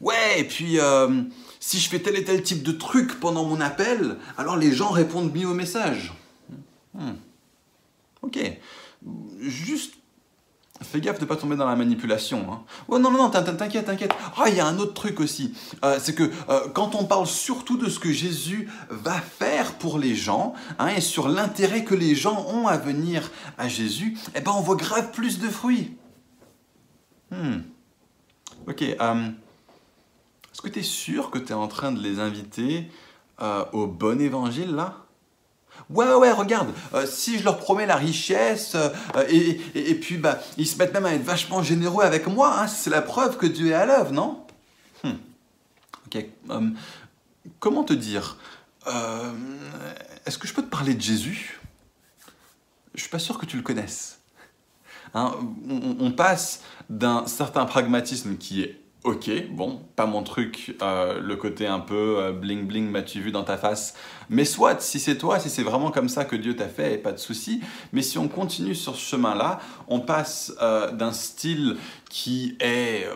[0.00, 1.22] Ouais, et puis euh,
[1.60, 4.90] si je fais tel et tel type de truc pendant mon appel, alors les gens
[4.90, 6.12] répondent mieux au message.
[6.94, 7.14] Hmm.
[8.22, 8.38] Ok,
[9.40, 9.94] juste
[10.84, 12.46] Fais gaffe de pas tomber dans la manipulation.
[12.52, 12.62] Hein.
[12.88, 14.14] Oh non, non, non, t'inquiète, t'inquiète.
[14.36, 15.54] Ah, il y a un autre truc aussi.
[15.84, 19.98] Euh, c'est que euh, quand on parle surtout de ce que Jésus va faire pour
[19.98, 24.40] les gens, hein, et sur l'intérêt que les gens ont à venir à Jésus, eh
[24.40, 25.96] ben on voit grave plus de fruits.
[27.30, 27.60] Hmm.
[28.68, 28.82] Ok.
[28.82, 29.28] Euh,
[30.52, 32.88] est-ce que tu es sûr que tu es en train de les inviter
[33.72, 35.03] au bon évangile là?
[35.90, 38.88] Ouais, ouais, regarde, euh, si je leur promets la richesse, euh,
[39.28, 42.66] et, et, puis bah, ils se mettent même à être vachement généreux avec moi, hein,
[42.66, 44.44] c'est la preuve que Dieu est à l'œuvre, non?
[45.02, 45.16] Hmm.
[46.06, 46.74] Ok, hum,
[47.60, 48.38] comment te dire?
[48.86, 49.32] Euh,
[50.24, 51.60] Est-ce que je peux te parler de Jésus?
[52.94, 54.20] Je suis pas sûr que tu le connaisses.
[55.12, 55.32] Hein,
[56.00, 61.66] on passe d'un certain pragmatisme qui est ok, bon, pas mon truc, euh, le côté
[61.66, 63.94] un peu euh, bling bling, m'as-tu vu dans ta face?
[64.30, 67.12] Mais soit, si c'est toi, si c'est vraiment comme ça que Dieu t'a fait, pas
[67.12, 67.60] de souci.
[67.92, 71.76] Mais si on continue sur ce chemin-là, on passe euh, d'un style
[72.14, 73.08] qui est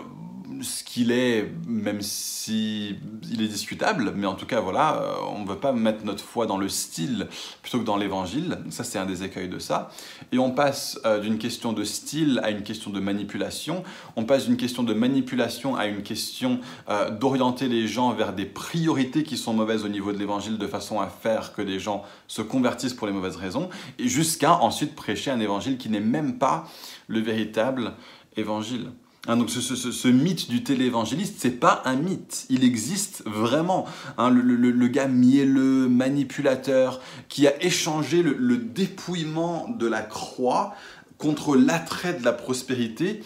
[0.62, 2.96] ce qu'il est, même si
[3.30, 6.24] il est discutable, mais en tout cas, voilà, euh, on ne veut pas mettre notre
[6.24, 7.28] foi dans le style
[7.62, 8.58] plutôt que dans l'évangile.
[8.70, 9.90] Ça, c'est un des écueils de ça.
[10.32, 13.84] Et on passe euh, d'une question de style à une question de manipulation.
[14.16, 18.46] On passe d'une question de manipulation à une question euh, d'orienter les gens vers des
[18.46, 22.02] priorités qui sont mauvaises au niveau de l'évangile de façon à faire que les gens
[22.26, 23.68] se convertissent pour les mauvaises raisons,
[24.00, 26.68] et jusqu'à ensuite prêcher un évangile qui n'est même pas
[27.06, 27.94] le véritable
[28.38, 28.90] évangile.
[29.26, 33.86] Hein, donc ce, mythe du téléévangéliste, c'est pas un mythe, il existe vraiment.
[34.16, 40.74] Hein, le, gars mielleux, manipulateur, qui a échangé le, dépouillement de la croix
[41.18, 43.22] contre l'attrait de la prospérité,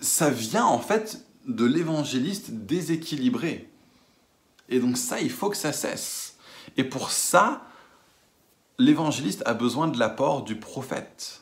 [0.00, 3.68] ça vient en fait de l'évangéliste déséquilibré.
[4.68, 6.36] Et donc ça, il faut que ça cesse.
[6.76, 7.62] Et pour ça,
[8.78, 11.41] l'évangéliste a besoin de l'apport du prophète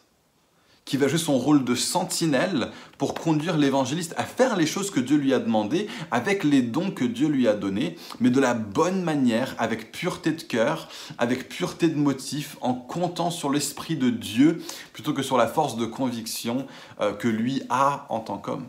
[0.90, 4.98] qui va jouer son rôle de sentinelle pour conduire l'évangéliste à faire les choses que
[4.98, 8.54] Dieu lui a demandées avec les dons que Dieu lui a donnés, mais de la
[8.54, 14.10] bonne manière, avec pureté de cœur, avec pureté de motif, en comptant sur l'Esprit de
[14.10, 14.60] Dieu
[14.92, 16.66] plutôt que sur la force de conviction
[17.00, 18.66] euh, que lui a en tant qu'homme.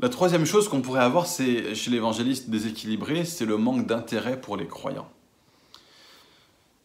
[0.00, 4.56] La troisième chose qu'on pourrait avoir c'est, chez l'évangéliste déséquilibré, c'est le manque d'intérêt pour
[4.56, 5.10] les croyants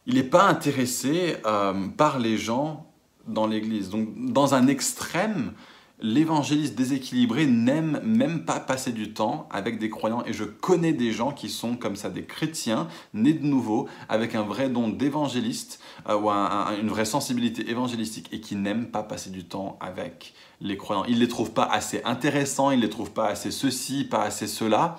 [0.06, 2.86] il n'est pas intéressé euh, par les gens
[3.26, 3.90] dans l'Église.
[3.90, 5.52] Donc, dans un extrême,
[6.00, 10.22] l'évangéliste déséquilibré n'aime même pas passer du temps avec des croyants.
[10.26, 14.34] Et je connais des gens qui sont comme ça, des chrétiens nés de nouveau, avec
[14.34, 19.30] un vrai don d'évangéliste euh, ou une vraie sensibilité évangélistique et qui n'aiment pas passer
[19.30, 21.04] du temps avec les croyants.
[21.06, 24.22] Ils ne les trouvent pas assez intéressants, ils ne les trouvent pas assez ceci, pas
[24.22, 24.98] assez cela.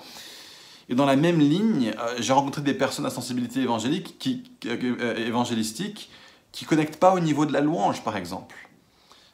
[0.90, 5.16] Et dans la même ligne, euh, j'ai rencontré des personnes à sensibilité évangélique qui, euh,
[5.16, 6.10] évangélistique
[6.52, 8.56] qui ne connectent pas au niveau de la louange, par exemple.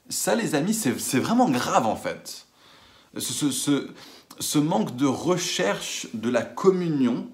[0.09, 2.47] Ça, les amis, c'est vraiment grave en fait.
[3.17, 7.27] Ce, manque de recherche de la communion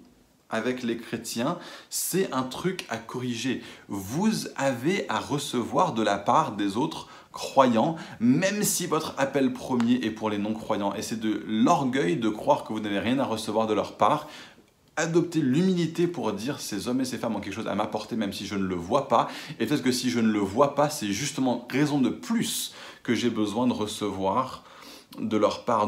[0.49, 1.57] avec les chrétiens,
[1.89, 3.63] c'est un truc à corriger.
[3.87, 7.07] Vous avez à recevoir de la part des autres
[7.39, 10.93] croyants, même si votre appel premier est pour les non-croyants.
[10.93, 14.27] Et c'est de l'orgueil de croire que vous n'avez rien à recevoir de leur part.
[14.97, 18.33] Adoptez l'humilité pour dire ces hommes et ces femmes ont quelque chose à m'apporter même
[18.33, 19.29] si je ne le vois pas.
[19.57, 22.73] Et peut-être que si je ne le vois pas, c'est justement raison de plus
[23.03, 24.65] que j'ai besoin de recevoir
[25.17, 25.87] de leur part.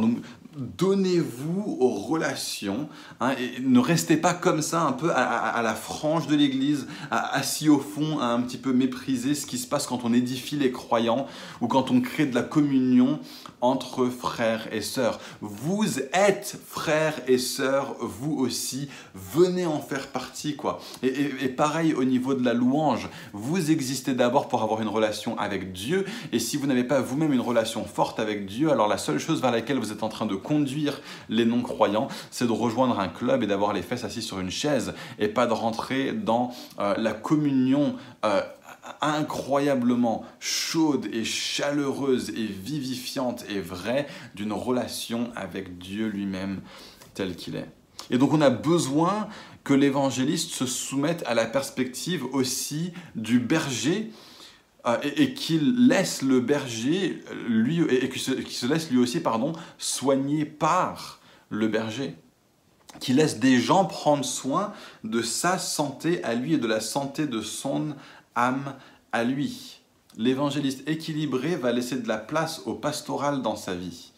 [0.58, 2.90] Donnez-vous aux relations
[3.20, 7.70] hein, et ne restez pas comme ça un peu à, la frange de l'église, assis
[7.70, 10.72] au fond, à un petit peu mépriser ce qui se passe quand on édifie les
[10.72, 11.28] croyants
[11.62, 13.20] ou quand on crée de la communion
[13.62, 15.20] entre frères et sœurs.
[15.42, 20.82] Vous êtes frères et sœurs, vous aussi, venez en faire partie quoi.
[21.04, 25.38] Et, et pareil au niveau de la louange, vous existez d'abord pour avoir une relation
[25.38, 28.98] avec Dieu et si vous n'avez pas vous-même une relation forte avec Dieu, alors la
[28.98, 33.00] seule chose vers laquelle vous êtes en train de conduire les non-croyants, c'est de rejoindre
[33.00, 36.52] un club et d'avoir les fesses assises sur une chaise et pas de rentrer dans
[36.80, 38.42] euh, la communion euh,
[39.02, 46.62] incroyablement chaude et chaleureuse et vivifiante et vraie d'une relation avec Dieu lui-même
[47.14, 47.70] tel qu'il est.
[48.10, 49.28] Et donc on a besoin
[49.64, 54.12] que l'évangéliste se soumette à la perspective aussi du berger
[54.86, 59.54] euh, et, qu'il laisse le berger lui et qu'il se, se, laisse lui aussi pardon
[59.78, 61.20] soigner par
[61.50, 62.16] le berger
[63.00, 64.74] qui laisse des gens prendre soin
[65.04, 67.96] de sa santé à lui et de la santé de son
[68.36, 68.76] âme
[69.12, 69.82] à lui.
[70.18, 74.11] L'évangéliste équilibré va laisser de la place au pastoral dans sa vie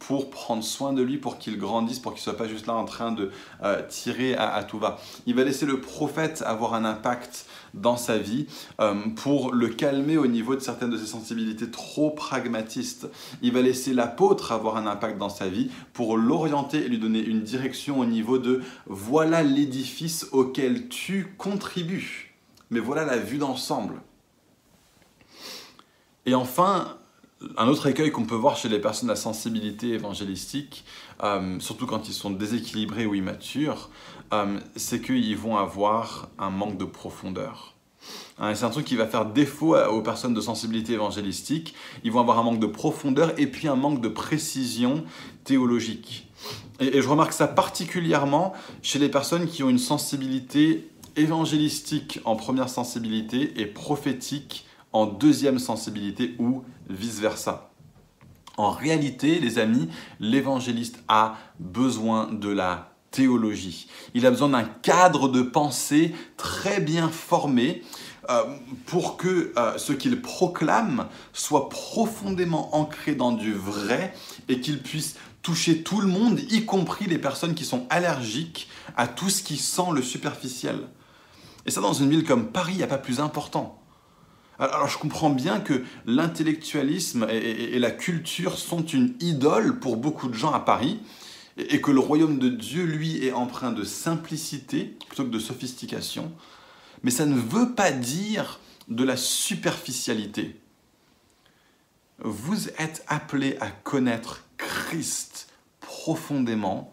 [0.00, 2.74] pour prendre soin de lui, pour qu'il grandisse, pour qu'il ne soit pas juste là
[2.74, 3.30] en train de
[3.62, 4.98] euh, tirer à, tout va.
[5.26, 8.46] Il va laisser le prophète avoir un impact dans sa vie
[8.80, 13.08] euh, pour le calmer au niveau de certaines de ses sensibilités trop pragmatistes.
[13.42, 17.20] Il va laisser l'apôtre avoir un impact dans sa vie pour l'orienter et lui donner
[17.20, 22.34] une direction au niveau de voilà l'édifice auquel tu contribues,
[22.70, 24.00] mais voilà la vue d'ensemble.
[26.24, 26.96] Et enfin,
[27.56, 30.84] un autre écueil qu'on peut voir chez les personnes à sensibilité évangélistique,
[31.22, 33.90] euh, surtout quand ils sont déséquilibrés ou immatures,
[34.32, 37.74] euh, c'est qu'ils vont avoir un manque de profondeur.
[38.38, 41.74] Hein, c'est un truc qui va faire défaut aux personnes de sensibilité évangélistique.
[42.04, 45.04] Ils vont avoir un manque de profondeur et puis un manque de précision
[45.44, 46.28] théologique.
[46.78, 52.68] et je remarque ça particulièrement chez les personnes qui ont une sensibilité évangélistique en première
[52.68, 57.70] sensibilité et prophétique en deuxième sensibilité ou vice-versa.
[58.56, 59.88] En réalité, les amis,
[60.18, 63.88] l'évangéliste a besoin de la théologie.
[64.14, 67.82] Il a besoin d'un cadre de pensée très bien formé
[68.28, 68.42] euh,
[68.86, 74.14] pour que euh, ce qu'il proclame soit profondément ancré dans du vrai
[74.48, 79.08] et qu'il puisse toucher tout le monde, y compris les personnes qui sont allergiques à
[79.08, 80.80] tout ce qui sent le superficiel.
[81.66, 83.79] Et ça, dans une ville comme Paris, il n'y a pas plus important.
[84.60, 90.34] Alors je comprends bien que l'intellectualisme et, la culture sont une idole pour beaucoup de
[90.34, 91.00] gens à Paris
[91.56, 96.30] et, que le royaume de Dieu, lui, est empreint de simplicité plutôt que de sophistication.
[97.02, 100.60] Mais ça ne veut pas dire de la superficialité.
[102.18, 105.48] Vous êtes appelés à connaître Christ
[105.80, 106.92] profondément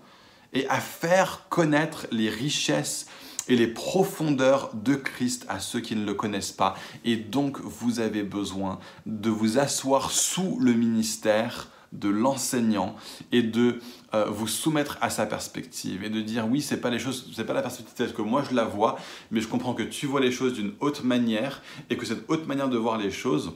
[0.54, 3.08] et à faire connaître les richesses
[3.48, 6.76] et les profondeurs de Christ à ceux qui ne le connaissent pas.
[7.06, 12.96] Et donc, vous avez besoin de vous asseoir sous le ministère de l'enseignant
[13.32, 13.80] et de
[14.14, 17.46] euh, vous soumettre à sa perspective et de dire oui c'est pas les choses c'est
[17.46, 18.98] pas la perspective telle que moi je la vois
[19.32, 22.46] mais je comprends que tu vois les choses d'une haute manière et que cette haute
[22.46, 23.54] manière de voir les choses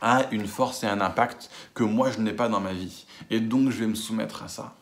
[0.00, 3.40] a une force et un impact que moi je n'ai pas dans ma vie et
[3.40, 4.77] donc je vais me soumettre à ça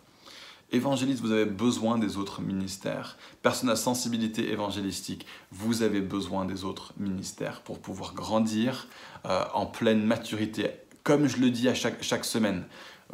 [0.73, 3.17] Évangéliste, vous avez besoin des autres ministères.
[3.43, 8.89] Personne à sensibilité évangélistique, vous avez besoin des autres ministères pour pouvoir grandir
[9.27, 10.71] euh, en pleine maturité.
[11.05, 12.65] Comme je le dis à chaque, chaque semaine,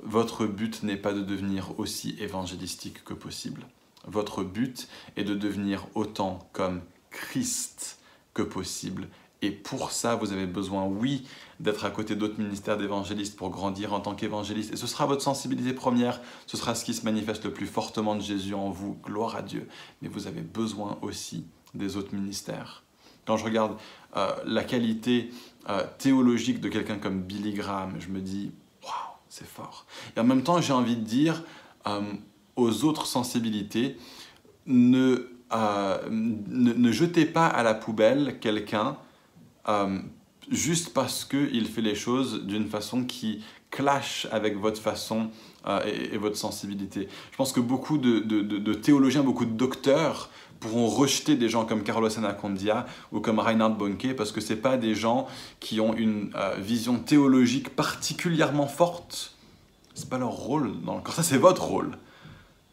[0.02, 3.66] votre but n'est pas de devenir aussi évangélistique que possible.
[4.06, 6.80] Votre but est de devenir autant comme
[7.10, 7.98] Christ
[8.32, 9.08] que possible
[9.42, 11.26] et pour ça, vous avez besoin, oui,
[11.58, 14.72] d'être à côté d'autres ministères d'évangélistes pour grandir en tant qu'évangéliste.
[14.72, 18.14] Et ce sera votre sensibilité première, ce sera ce qui se manifeste le plus fortement
[18.14, 18.96] de Jésus en vous.
[19.04, 19.68] Gloire à Dieu.
[20.00, 22.84] Mais vous avez besoin aussi des autres ministères.
[23.26, 23.76] Quand je regarde
[24.16, 25.30] euh, la qualité
[25.68, 28.52] euh, théologique de quelqu'un comme Billy Graham, je me dis,
[28.84, 28.92] waouh,
[29.28, 29.86] c'est fort.
[30.16, 31.42] Et en même temps, j'ai envie de dire
[31.88, 32.00] euh,
[32.54, 33.96] aux autres sensibilités,
[34.66, 38.96] ne, ne, ne jetez pas à la poubelle quelqu'un
[39.68, 39.98] euh,
[40.50, 45.30] juste parce qu'il fait les choses d'une façon qui clash avec votre façon
[45.66, 47.08] euh, et, votre sensibilité.
[47.30, 50.28] Je pense que beaucoup de, théologiens, beaucoup de docteurs
[50.60, 54.76] pourront rejeter des gens comme Carlos Anacondia ou comme Reinhard Bonke parce que ce pas
[54.76, 55.26] des gens
[55.58, 59.34] qui ont une euh, vision théologique particulièrement forte.
[59.94, 61.98] C'est pas leur rôle dans le corps, ça c'est votre rôle.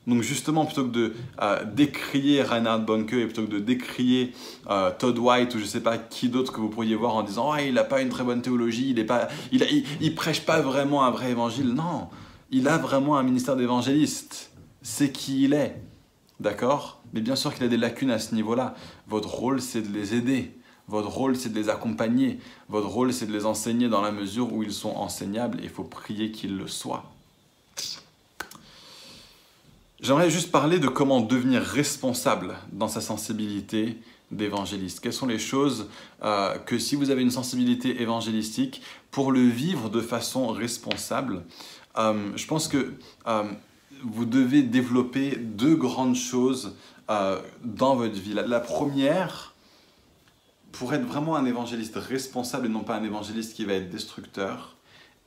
[0.07, 4.33] Donc justement, plutôt que de euh, décrier Reinhard Bonke et plutôt que de décrier
[4.69, 7.23] euh, Todd White ou je ne sais pas qui d'autre que vous pourriez voir en
[7.23, 11.03] disant il n'a pas une très bonne théologie, il ne pas, il, prêche pas vraiment
[11.05, 11.73] un vrai évangile.
[11.73, 12.07] Non,
[12.49, 14.51] il a vraiment un ministère d'évangéliste.
[14.81, 15.79] C'est qui il est,
[16.39, 17.01] d'accord?
[17.13, 18.75] Mais bien sûr qu'il a des lacunes à ce niveau-là.
[19.07, 20.51] Votre rôle, c'est de les aider.
[20.87, 22.39] Votre rôle, c'est de les accompagner.
[22.67, 25.59] Votre rôle, c'est de les enseigner dans la mesure où ils sont enseignables.
[25.59, 27.11] Et il faut prier qu'ils le soient.
[30.01, 33.97] J'aimerais juste parler de comment devenir responsable dans sa sensibilité
[34.31, 35.01] d'évangéliste.
[35.01, 35.89] Quelles sont les choses
[36.23, 38.81] euh, que si vous avez une sensibilité évangélistique,
[39.11, 41.43] pour le vivre de façon responsable,
[41.97, 42.93] euh, je pense que
[43.27, 43.43] euh,
[44.03, 46.75] vous devez développer deux grandes choses
[47.63, 48.35] dans votre vie.
[48.35, 49.55] La, première,
[50.71, 54.75] pour être vraiment un évangéliste responsable et non pas un évangéliste qui va être destructeur,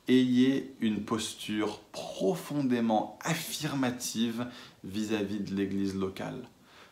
[0.07, 4.45] ayez une posture profondément affirmative
[4.83, 6.47] vis-à-vis de l'Église locale.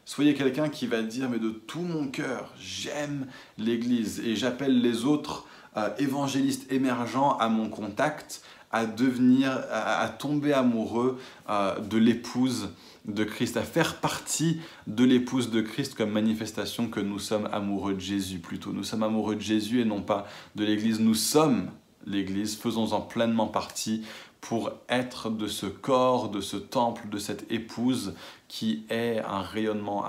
[0.05, 5.05] Soyez quelqu'un qui va dire, mais de tout mon cœur, j'aime l'Église et j'appelle les
[5.05, 5.45] autres
[5.77, 8.41] euh, évangélistes émergents à mon contact
[8.71, 12.69] à devenir, à, tomber amoureux euh, de l'épouse
[13.05, 17.93] de Christ, à faire partie de l'épouse de Christ comme manifestation que nous sommes amoureux
[17.93, 18.71] de Jésus plutôt.
[18.71, 20.99] Nous sommes amoureux de Jésus et non pas de l'Église.
[20.99, 21.69] Nous sommes
[22.05, 24.03] l'Église, faisons-en pleinement partie
[24.41, 28.15] pour être de ce corps, de ce temple, de cette épouse
[28.47, 30.03] qui est un rayonnement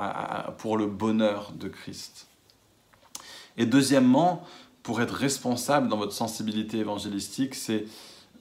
[0.58, 2.26] pour le bonheur de Christ.
[3.56, 4.46] Et deuxièmement,
[4.82, 7.84] pour être responsable dans votre sensibilité évangélistique, c'est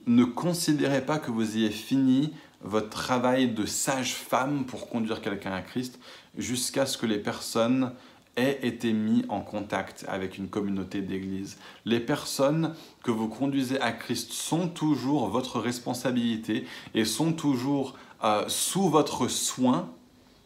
[0.06, 2.32] ne considérez pas que vous ayez fini
[2.62, 5.98] votre travail de sage-femme pour conduire quelqu'un à Christ
[6.36, 7.92] jusqu'à ce que les personnes
[8.36, 11.58] aient été mis en contact avec une communauté d'église.
[11.84, 12.74] Les personnes
[13.04, 19.28] que vous conduisez à Christ sont toujours votre responsabilité et sont toujours euh, sous votre
[19.28, 19.90] soin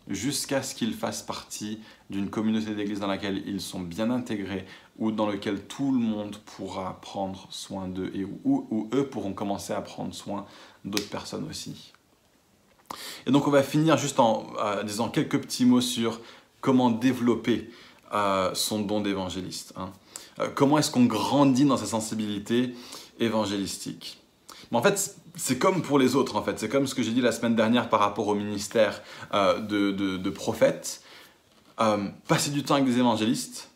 [0.08, 1.80] jusqu'à ce qu'ils fassent partie
[2.10, 4.64] d'une communauté d'église dans laquelle ils sont bien intégrés
[4.98, 9.72] ou dans laquelle tout le monde pourra prendre soin d'eux et où, eux pourront commencer
[9.72, 10.46] à prendre soin
[10.84, 11.92] d'autres personnes aussi.
[13.26, 16.20] Et donc on va finir juste en euh, disant quelques petits mots sur
[16.60, 17.70] comment développer
[18.12, 19.72] euh, son don d'évangéliste.
[19.76, 19.90] Hein.
[20.38, 22.74] Euh, comment est-ce qu'on grandit dans sa sensibilité
[23.18, 24.18] évangélistique
[24.70, 26.58] Mais En fait, c'est comme pour les autres, en fait.
[26.58, 29.02] C'est comme ce que j'ai dit la semaine dernière par rapport au ministère
[29.32, 31.02] de, de, prophètes.
[32.26, 33.70] passez du temps avec des évangélistes,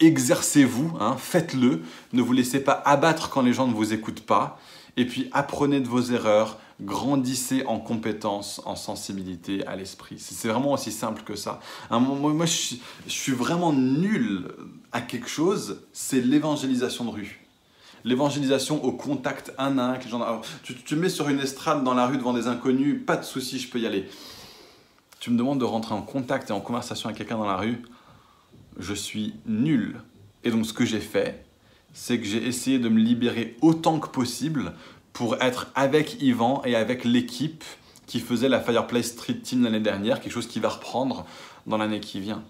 [0.00, 1.82] exercez-vous, hein, faites-le,
[2.12, 4.58] ne vous laissez pas abattre quand les gens ne vous écoutent pas,
[4.96, 10.16] et puis apprenez de vos erreurs, grandissez en compétences, en sensibilité à l'esprit.
[10.18, 11.60] C'est vraiment aussi simple que ça.
[11.90, 12.76] moi, je,
[13.08, 14.48] suis vraiment nul
[14.92, 17.40] à quelque chose, c'est l'évangélisation de rue.
[18.04, 19.98] L'évangélisation au contact un à un
[20.62, 23.24] tu, tu me mets sur une estrade dans la rue devant des inconnus, pas de
[23.24, 24.08] souci, je peux y aller.
[25.18, 27.82] Tu me demandes de rentrer en contact et en conversation avec quelqu'un dans la rue,
[28.78, 29.96] je suis nul.
[30.44, 31.44] Et donc ce que j'ai fait,
[31.94, 34.74] c'est que j'ai essayé de me libérer autant que possible
[35.16, 37.64] pour être avec Yvan et avec l'équipe
[38.06, 41.24] qui faisait la Fireplace Street Team l'année dernière, quelque chose qui va reprendre
[41.66, 42.44] dans l'année qui vient.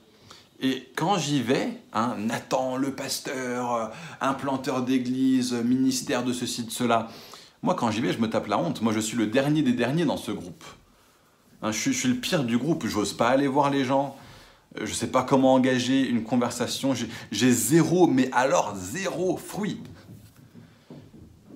[0.59, 7.07] Et quand j'y vais, hein, Nathan, le pasteur, implanteur d'église, ministère de ceci, de cela,
[7.63, 8.83] moi quand j'y vais, je me tape la honte.
[8.83, 10.65] Moi je suis le dernier des derniers dans ce groupe.
[11.63, 14.17] Hein, je, suis, je, suis, le pire du groupe, j'ose pas aller voir les gens,
[14.75, 16.95] je ne sais pas comment engager une conversation,
[17.31, 19.79] j'ai zéro, mais alors zéro fruit.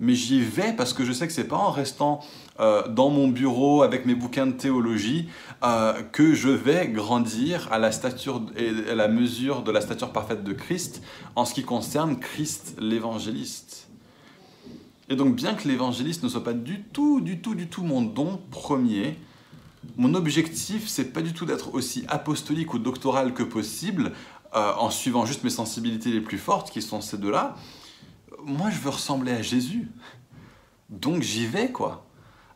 [0.01, 2.20] Mais j'y vais parce que je sais que c'est pas en restant
[2.59, 5.28] euh, dans mon bureau avec mes bouquins de théologie
[5.62, 10.11] euh, que je vais grandir à la stature et à la mesure de la stature
[10.11, 11.03] parfaite de Christ
[11.36, 13.88] en ce qui concerne Christ l'évangéliste.
[15.11, 18.01] Et donc bien que l'évangéliste ne soit pas du tout, du tout, du tout mon
[18.01, 19.18] don premier,
[19.96, 24.12] mon objectif, c'est pas du tout d'être aussi apostolique ou doctoral que possible,
[24.55, 27.57] euh, en suivant juste mes sensibilités les plus fortes, qui sont ces deux-là.
[28.45, 29.88] Moi, je veux ressembler à Jésus.
[30.88, 32.07] Donc j'y vais, quoi.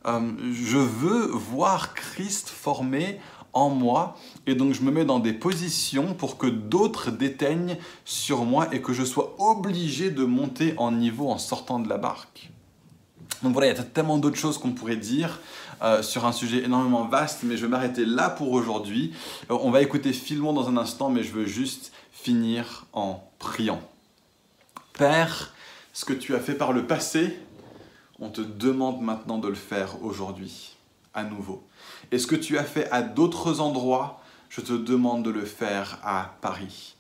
[0.07, 3.21] Euh, je veux voir Christ formé
[3.53, 4.17] en moi,
[4.47, 8.83] et donc je me mets dans des positions pour que d'autres déteignent sur moi et
[8.83, 12.51] que je sois obligé de monter en niveau en sortant de la barque.
[13.43, 15.41] Donc voilà, il y a tellement d'autres choses qu'on pourrait dire.
[15.83, 19.13] Euh, sur un sujet énormément vaste, mais je vais m'arrêter là pour aujourd'hui.
[19.51, 23.83] Euh, on va écouter Philmon dans un instant, mais je veux juste finir en priant.
[24.95, 25.54] Père,
[25.95, 27.39] ce que tu as fait par le passé,
[28.19, 30.77] on te demande maintenant de le faire aujourd'hui,
[31.15, 31.67] à nouveau.
[32.13, 34.21] Et ce que tu as fait à d'autres endroits,
[34.51, 36.97] je te demande de le faire à Paris.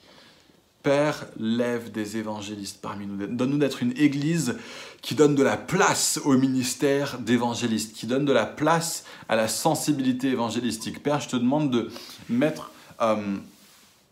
[0.84, 3.26] Père, lève des évangélistes parmi nous.
[3.26, 4.58] Donne-nous d'être une église
[5.02, 9.48] qui donne de la place au ministère d'évangéliste, qui donne de la place à la
[9.48, 11.02] sensibilité évangélistique.
[11.02, 11.90] Père, je te demande de
[12.28, 12.70] mettre,
[13.00, 13.16] euh,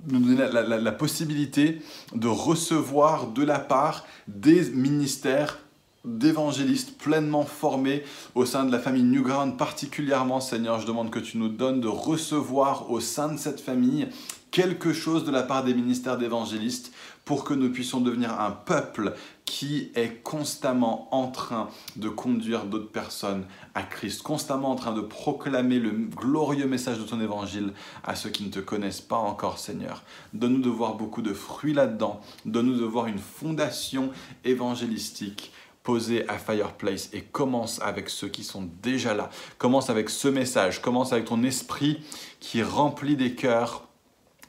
[0.09, 1.80] nous donner la, possibilité
[2.14, 5.59] de recevoir de la part des ministères
[6.05, 8.03] d'évangélistes pleinement formés
[8.34, 11.88] au sein de la famille Newground, particulièrement Seigneur, je demande que tu nous donnes de
[11.88, 14.09] recevoir au sein de cette famille
[14.50, 16.92] quelque chose de la part des ministères d'évangélistes
[17.25, 19.14] pour que nous puissions devenir un peuple
[19.45, 23.45] qui est constamment en train de conduire d'autres personnes
[23.75, 28.31] à Christ, constamment en train de proclamer le glorieux message de ton évangile à ceux
[28.31, 30.03] qui ne te connaissent pas encore, Seigneur.
[30.33, 34.11] Donne-nous de voir beaucoup de fruits là-dedans, donne-nous de voir une fondation
[34.45, 35.53] évangélistique
[35.83, 39.31] posée à Fireplace et commence avec ceux qui sont déjà là.
[39.59, 42.03] Commence avec ce message, commence avec ton esprit
[42.41, 43.89] qui remplit des cœurs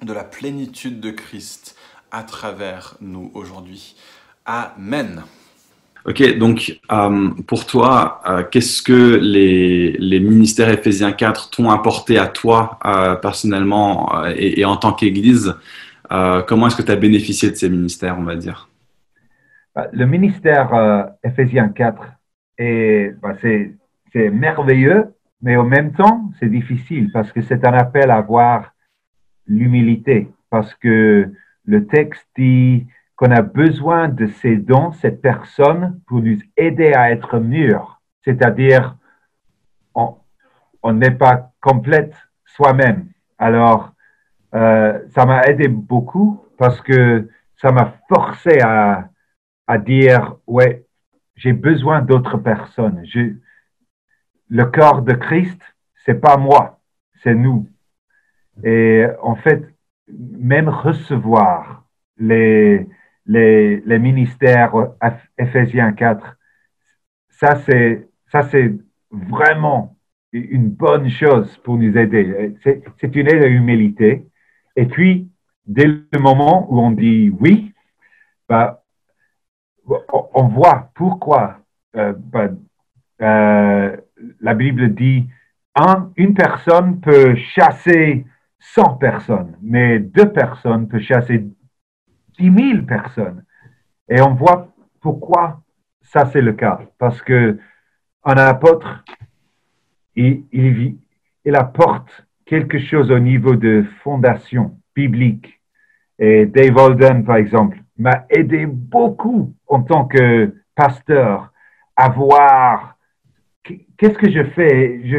[0.02, 1.76] de la plénitude de Christ
[2.14, 3.96] à travers nous aujourd'hui.
[4.46, 5.24] Amen.
[6.06, 12.18] Ok, donc euh, pour toi, euh, qu'est-ce que les, les, ministères Éphésiens 4 t'ont apporté
[12.20, 15.56] à toi euh, personnellement et, et, en tant qu'Église
[16.48, 18.70] Comment est-ce que tu as bénéficié de ces ministères, on va dire?
[19.74, 20.70] Bah, Le ministère
[21.24, 22.04] Éphésiens 4,
[23.20, 28.18] bah, c'est merveilleux, mais en même temps, c'est difficile parce que c'est un appel à
[28.18, 28.74] avoir
[29.48, 31.32] l'humilité, parce que
[31.66, 37.12] le texte dit qu'on a besoin de ces dons, cette personne, pour nous aider à
[37.12, 38.02] être mûrs.
[38.24, 38.98] C'est-à-dire,
[39.96, 42.14] on n'est pas complète
[42.46, 43.08] soi-même.
[43.38, 43.94] Alors,
[44.54, 49.10] euh, ça m'a aidé beaucoup parce que ça m'a forcé à,
[49.68, 50.86] à dire, ouais,
[51.36, 53.04] j'ai besoin d'autres personnes.
[54.50, 55.62] Le corps de Christ,
[56.06, 56.80] c'est pas moi,
[57.24, 57.68] c'est nous.
[58.64, 59.73] Et en fait,
[60.08, 61.86] même recevoir
[62.18, 62.88] les,
[63.26, 64.74] les, les ministères
[65.38, 66.38] Ephésiens 4,
[67.30, 68.74] ça c'est, ça c'est
[69.12, 69.96] vraiment
[70.32, 72.56] une bonne chose pour nous aider.
[72.64, 74.28] C'est une aide à l'humilité.
[74.76, 75.30] Et puis,
[75.66, 77.72] dès le moment où on dit oui,
[78.50, 78.84] bah,
[79.86, 81.60] on voit pourquoi
[81.96, 82.50] euh, bah,
[83.22, 83.96] euh,
[84.42, 85.30] la Bible dit
[85.76, 88.26] un, une personne peut chasser
[88.72, 91.46] 100 personnes, mais deux personnes peuvent chasser
[92.40, 93.44] 10 000 personnes.
[94.10, 95.62] Et on voit pourquoi
[96.02, 96.80] ça c'est le cas.
[96.98, 97.60] Parce que
[98.24, 99.04] un apôtre,
[100.16, 100.98] il, il,
[101.44, 105.62] il apporte quelque chose au niveau de fondation biblique.
[106.18, 111.52] Et Dave Holden, par exemple, m'a aidé beaucoup en tant que pasteur
[111.96, 112.98] à voir
[113.64, 115.02] qu'est-ce que je fais.
[115.06, 115.18] Je,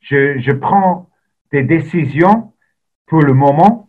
[0.00, 1.08] je, je prends
[1.50, 2.52] des décisions
[3.08, 3.88] pour le moment,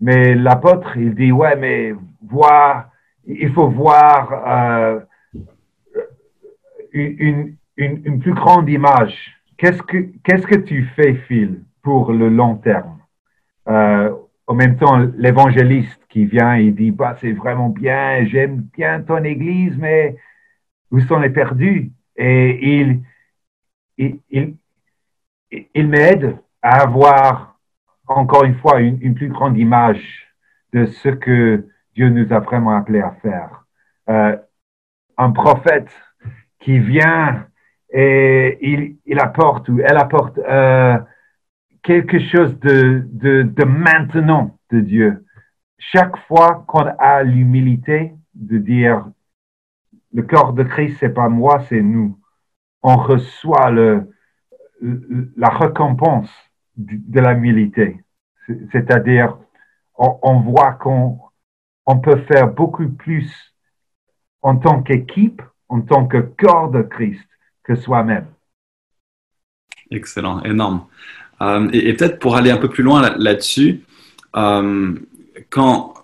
[0.00, 2.90] mais l'apôtre, il dit, ouais, mais voir,
[3.24, 5.00] il faut voir euh,
[6.92, 9.16] une, une, une, plus grande image.
[9.56, 12.98] Qu'est-ce que, qu'est-ce que tu fais, Phil, pour le long terme?
[13.68, 14.12] Euh,
[14.46, 19.22] en même temps, l'évangéliste qui vient, il dit, bah, c'est vraiment bien, j'aime bien ton
[19.24, 20.16] église, mais
[20.90, 21.92] où sont les perdus?
[22.16, 23.02] Et il,
[23.98, 24.54] il, il,
[25.74, 27.47] il m'aide à avoir
[28.08, 30.26] encore une fois une, plus grande image
[30.72, 33.64] de ce que Dieu nous a vraiment appelé à faire.
[34.08, 34.36] Euh,
[35.16, 35.90] un prophète
[36.60, 37.46] qui vient
[37.90, 40.98] et il, il apporte ou elle apporte euh,
[41.82, 45.24] quelque chose de, de, de, maintenant de Dieu.
[45.78, 49.06] Chaque fois qu'on a l'humilité de dire
[50.12, 52.18] le corps de Christ, c'est pas moi, c'est nous,
[52.82, 54.10] on reçoit le,
[54.80, 56.30] la récompense
[56.78, 58.00] de l'humilité.
[58.72, 59.36] C'est-à-dire,
[59.96, 61.18] on, voit qu'on
[61.86, 63.30] on peut faire beaucoup plus
[64.42, 67.28] en tant qu'équipe, en tant que corps de Christ,
[67.64, 68.26] que soi-même.
[69.90, 70.86] Excellent, énorme.
[71.42, 73.82] Euh, et, peut-être pour aller un peu plus loin là-dessus,
[74.36, 74.94] euh,
[75.50, 75.94] quand,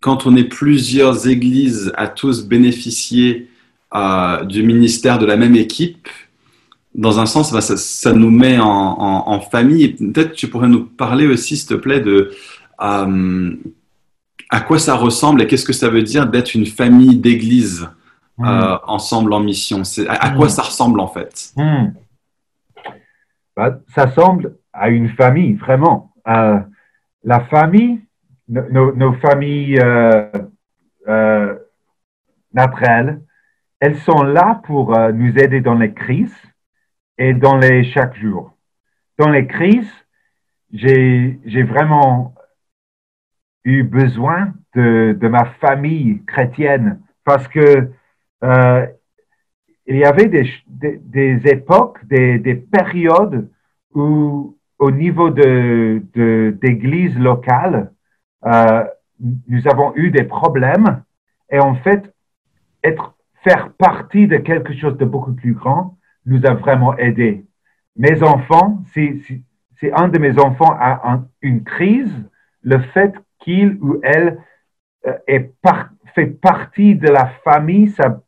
[0.00, 3.50] quand on est plusieurs églises à tous bénéficier
[3.94, 6.08] euh, du ministère de la même équipe,
[6.94, 9.94] dans un sens, bah, ça, nous met en, famille.
[9.94, 12.30] Peut-être tu pourrais nous parler aussi, s'il te plaît, de
[12.80, 13.56] euh,
[14.50, 17.88] à quoi ça ressemble et qu'est-ce que ça veut dire d'être une famille d'église
[18.38, 18.46] mmh.
[18.46, 19.82] euh, ensemble en mission.
[20.08, 20.50] À, à, quoi mmh.
[20.50, 21.52] ça ressemble en fait?
[21.56, 21.86] Mmh.
[23.56, 26.12] bah, Ça ressemble à une famille, vraiment.
[26.28, 26.60] Euh,
[27.24, 28.00] la famille,
[28.48, 29.80] nos, familles
[32.52, 33.20] naturelles,
[33.80, 36.36] elles sont là pour nous aider dans les crises
[37.18, 38.54] et dans les chaque jour.
[39.18, 39.92] Dans les crises,
[40.72, 42.34] j'ai vraiment
[43.64, 47.90] eu besoin de, de, ma famille chrétienne parce que
[48.42, 48.86] euh,
[49.86, 53.48] il y avait des, des, époques, des, des, périodes
[53.94, 56.02] où, au niveau de
[56.60, 57.92] d'églises locales,
[58.44, 58.84] euh,
[59.48, 61.02] nous avons eu des problèmes
[61.50, 62.12] et en fait,
[62.82, 65.96] être, faire partie de quelque chose de beaucoup plus grand,
[66.26, 67.44] nous a vraiment aidé.
[67.96, 69.22] Mes enfants, si,
[69.92, 72.12] un de mes enfants a une crise,
[72.62, 74.38] le fait qu'il ou elle
[75.06, 75.52] euh, est
[76.14, 78.22] fait partie de la famille, ça,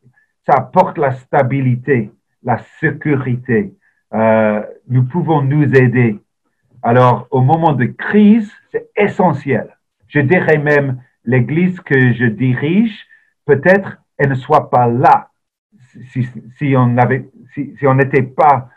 [0.45, 2.11] ça apporte la stabilité,
[2.43, 3.75] la sécurité.
[4.13, 6.21] Euh, nous pouvons nous aider.
[6.83, 9.77] Alors, au moment de crise, c'est essentiel.
[10.09, 13.07] Je dirais même, l'Église que je dirige,
[13.47, 15.31] peut-être elle ne soit pas là
[16.11, 16.27] si,
[16.57, 18.69] si on avait, si, on n'était pas,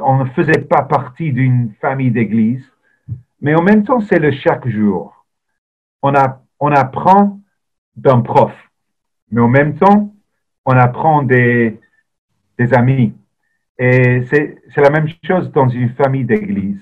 [0.00, 2.64] on ne faisait pas partie d'une famille d'église,
[3.40, 5.26] mais en même temps, c'est le chaque jour.
[6.02, 7.40] On a, on apprend
[7.96, 8.52] d'un prof,
[9.30, 10.14] mais en même temps,
[10.64, 11.80] on apprend des,
[12.58, 13.14] des amis.
[13.78, 16.80] Et c'est la même chose dans une famille d'église.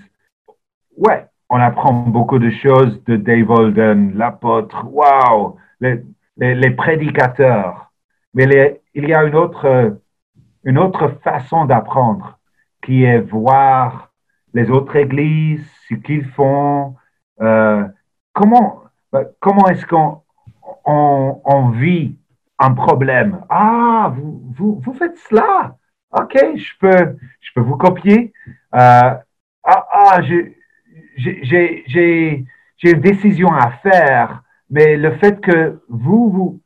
[0.97, 6.03] Ouais, on apprend beaucoup de choses de Dave Holden, l'apôtre, waouh, les,
[6.37, 7.91] les, prédicateurs.
[8.35, 9.97] Mais il y a une autre,
[10.65, 12.39] une autre façon d'apprendre
[12.83, 14.13] qui est voir
[14.55, 16.97] les autres églises, ce qu'ils font,
[17.41, 17.85] euh,
[18.33, 18.83] comment,
[19.39, 20.23] comment est-ce qu'on
[20.85, 22.19] on, vit
[22.59, 23.41] un problème?
[23.49, 25.77] Ah, vous, vous, vous, faites cela?
[26.13, 28.33] OK, je peux, je peux vous copier.
[28.75, 29.15] Euh,
[29.65, 30.57] ah, ah j'ai
[32.83, 36.61] une décision à faire, mais le fait que vous, vous,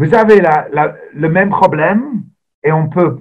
[0.00, 0.40] vous avez
[1.12, 2.22] le même problème
[2.64, 3.18] et on peut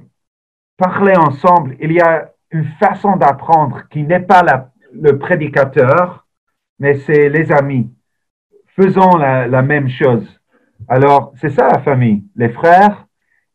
[0.77, 6.25] parler ensemble, il y a une façon d'apprendre qui n'est pas le prédicateur,
[6.79, 7.89] mais c'est les amis.
[8.77, 10.25] Faisons la, même chose.
[10.87, 12.23] Alors, c'est ça la famille.
[12.37, 13.05] Les frères,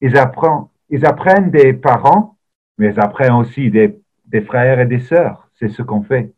[0.03, 2.37] ils apprennent, des parents,
[2.77, 3.97] mais ils apprennent aussi des,
[4.43, 5.49] frères et des sœurs.
[5.55, 6.31] C'est ce qu'on fait.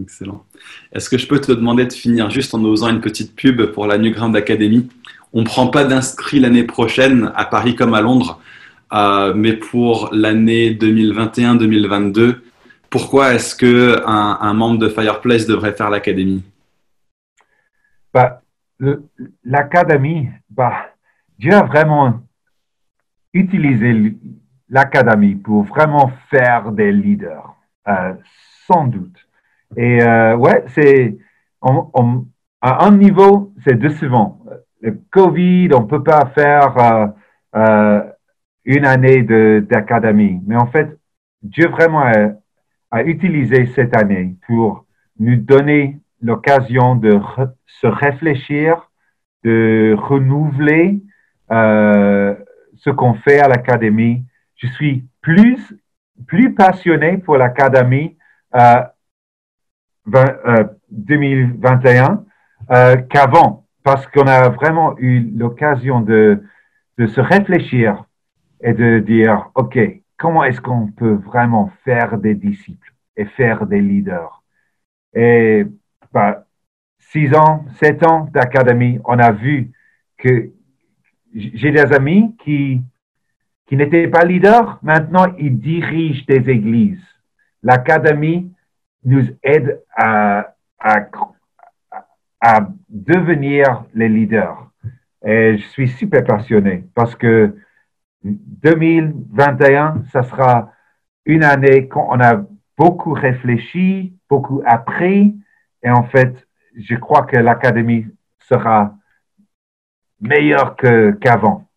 [0.00, 0.44] Excellent.
[0.92, 3.88] Est-ce que je peux te demander de finir juste en osant une petite pub pour
[3.88, 4.88] la New Ground Academy
[5.32, 8.40] On ne prend pas d'inscrits l'année prochaine à Paris comme à Londres,
[8.92, 12.40] euh, mais pour l'année 2021-2022,
[12.90, 16.42] pourquoi est-ce qu'un un membre de Fireplace devrait faire l'académie?
[18.12, 18.42] Bah,
[19.44, 20.86] L'académie, bah,
[21.38, 22.20] Dieu a vraiment
[23.34, 24.16] utilisé
[24.68, 27.54] l'académie pour vraiment faire des leaders,
[27.88, 28.14] euh,
[28.66, 29.16] sans doute.
[29.76, 31.18] Et euh, ouais, c'est
[32.62, 34.39] à un niveau, c'est décevant.
[34.80, 37.06] Le Covid, on ne peut pas faire euh,
[37.56, 38.02] euh,
[38.64, 39.22] une année
[39.60, 40.40] d'académie.
[40.46, 40.98] Mais en fait,
[41.42, 42.02] Dieu vraiment
[42.90, 44.84] a, utilisé cette année pour
[45.18, 47.20] nous donner l'occasion de
[47.66, 48.90] se réfléchir,
[49.44, 51.00] de renouveler
[51.50, 52.34] euh,
[52.76, 54.24] ce qu'on fait à l'académie.
[54.56, 55.74] Je suis plus,
[56.26, 58.16] plus passionné pour l'académie
[58.54, 58.82] euh,
[60.90, 62.24] 2021
[62.70, 66.42] euh, qu'avant, parce qu'on a vraiment eu l'occasion de,
[66.98, 68.04] de se réfléchir
[68.60, 69.78] et de dire, OK,
[70.18, 74.42] comment est-ce qu'on peut vraiment faire des disciples et faire des leaders?
[75.14, 75.66] Et
[76.12, 76.44] bah,
[76.98, 79.72] six ans, sept ans d'académie, on a vu
[80.18, 80.50] que
[81.34, 82.82] j'ai des amis qui,
[83.66, 87.04] qui n'étaient pas leaders, maintenant ils dirigent des églises.
[87.62, 88.52] L'académie
[89.04, 91.08] nous aide à, à,
[92.40, 94.70] à devenir les leaders.
[95.24, 97.56] Et je suis super passionné parce que
[98.24, 100.72] 2021, ça sera
[101.24, 102.42] une année qu'on on a
[102.76, 105.36] beaucoup réfléchi, beaucoup appris,
[105.82, 108.06] et en fait, je crois que l'académie
[108.48, 108.94] sera
[110.20, 111.68] meilleure qu'avant.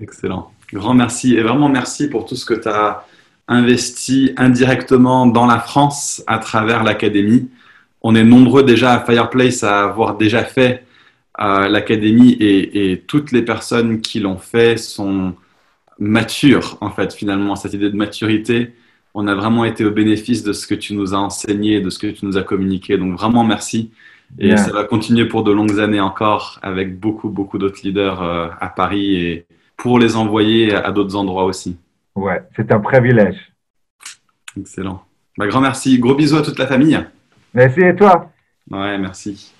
[0.00, 0.50] Excellent.
[0.72, 3.04] Grand merci et vraiment merci pour tout ce que tu as
[3.48, 7.50] investi indirectement dans la France à travers l'académie.
[8.08, 10.84] On est nombreux déjà à Fireplace à avoir déjà fait
[11.36, 15.34] l'académie et, toutes les personnes qui l'ont fait sont
[15.98, 18.74] matures, en fait, finalement, cette idée de maturité.
[19.12, 21.98] On a vraiment été au bénéfice de ce que tu nous as enseigné, de ce
[21.98, 22.96] que tu nous as communiqué.
[22.96, 23.90] Donc, vraiment, merci.
[24.38, 28.46] Et ça va continuer pour de longues années encore avec beaucoup, beaucoup d'autres leaders euh,
[28.60, 29.46] à Paris et
[29.76, 31.76] pour les envoyer à d'autres endroits aussi.
[32.14, 33.52] Ouais, c'est un privilège.
[34.56, 35.02] Excellent.
[35.36, 35.98] Bah, grand merci.
[35.98, 37.04] Gros bisous à toute la famille.
[37.56, 38.32] Merci à toi?
[38.70, 39.54] Ouais, merci.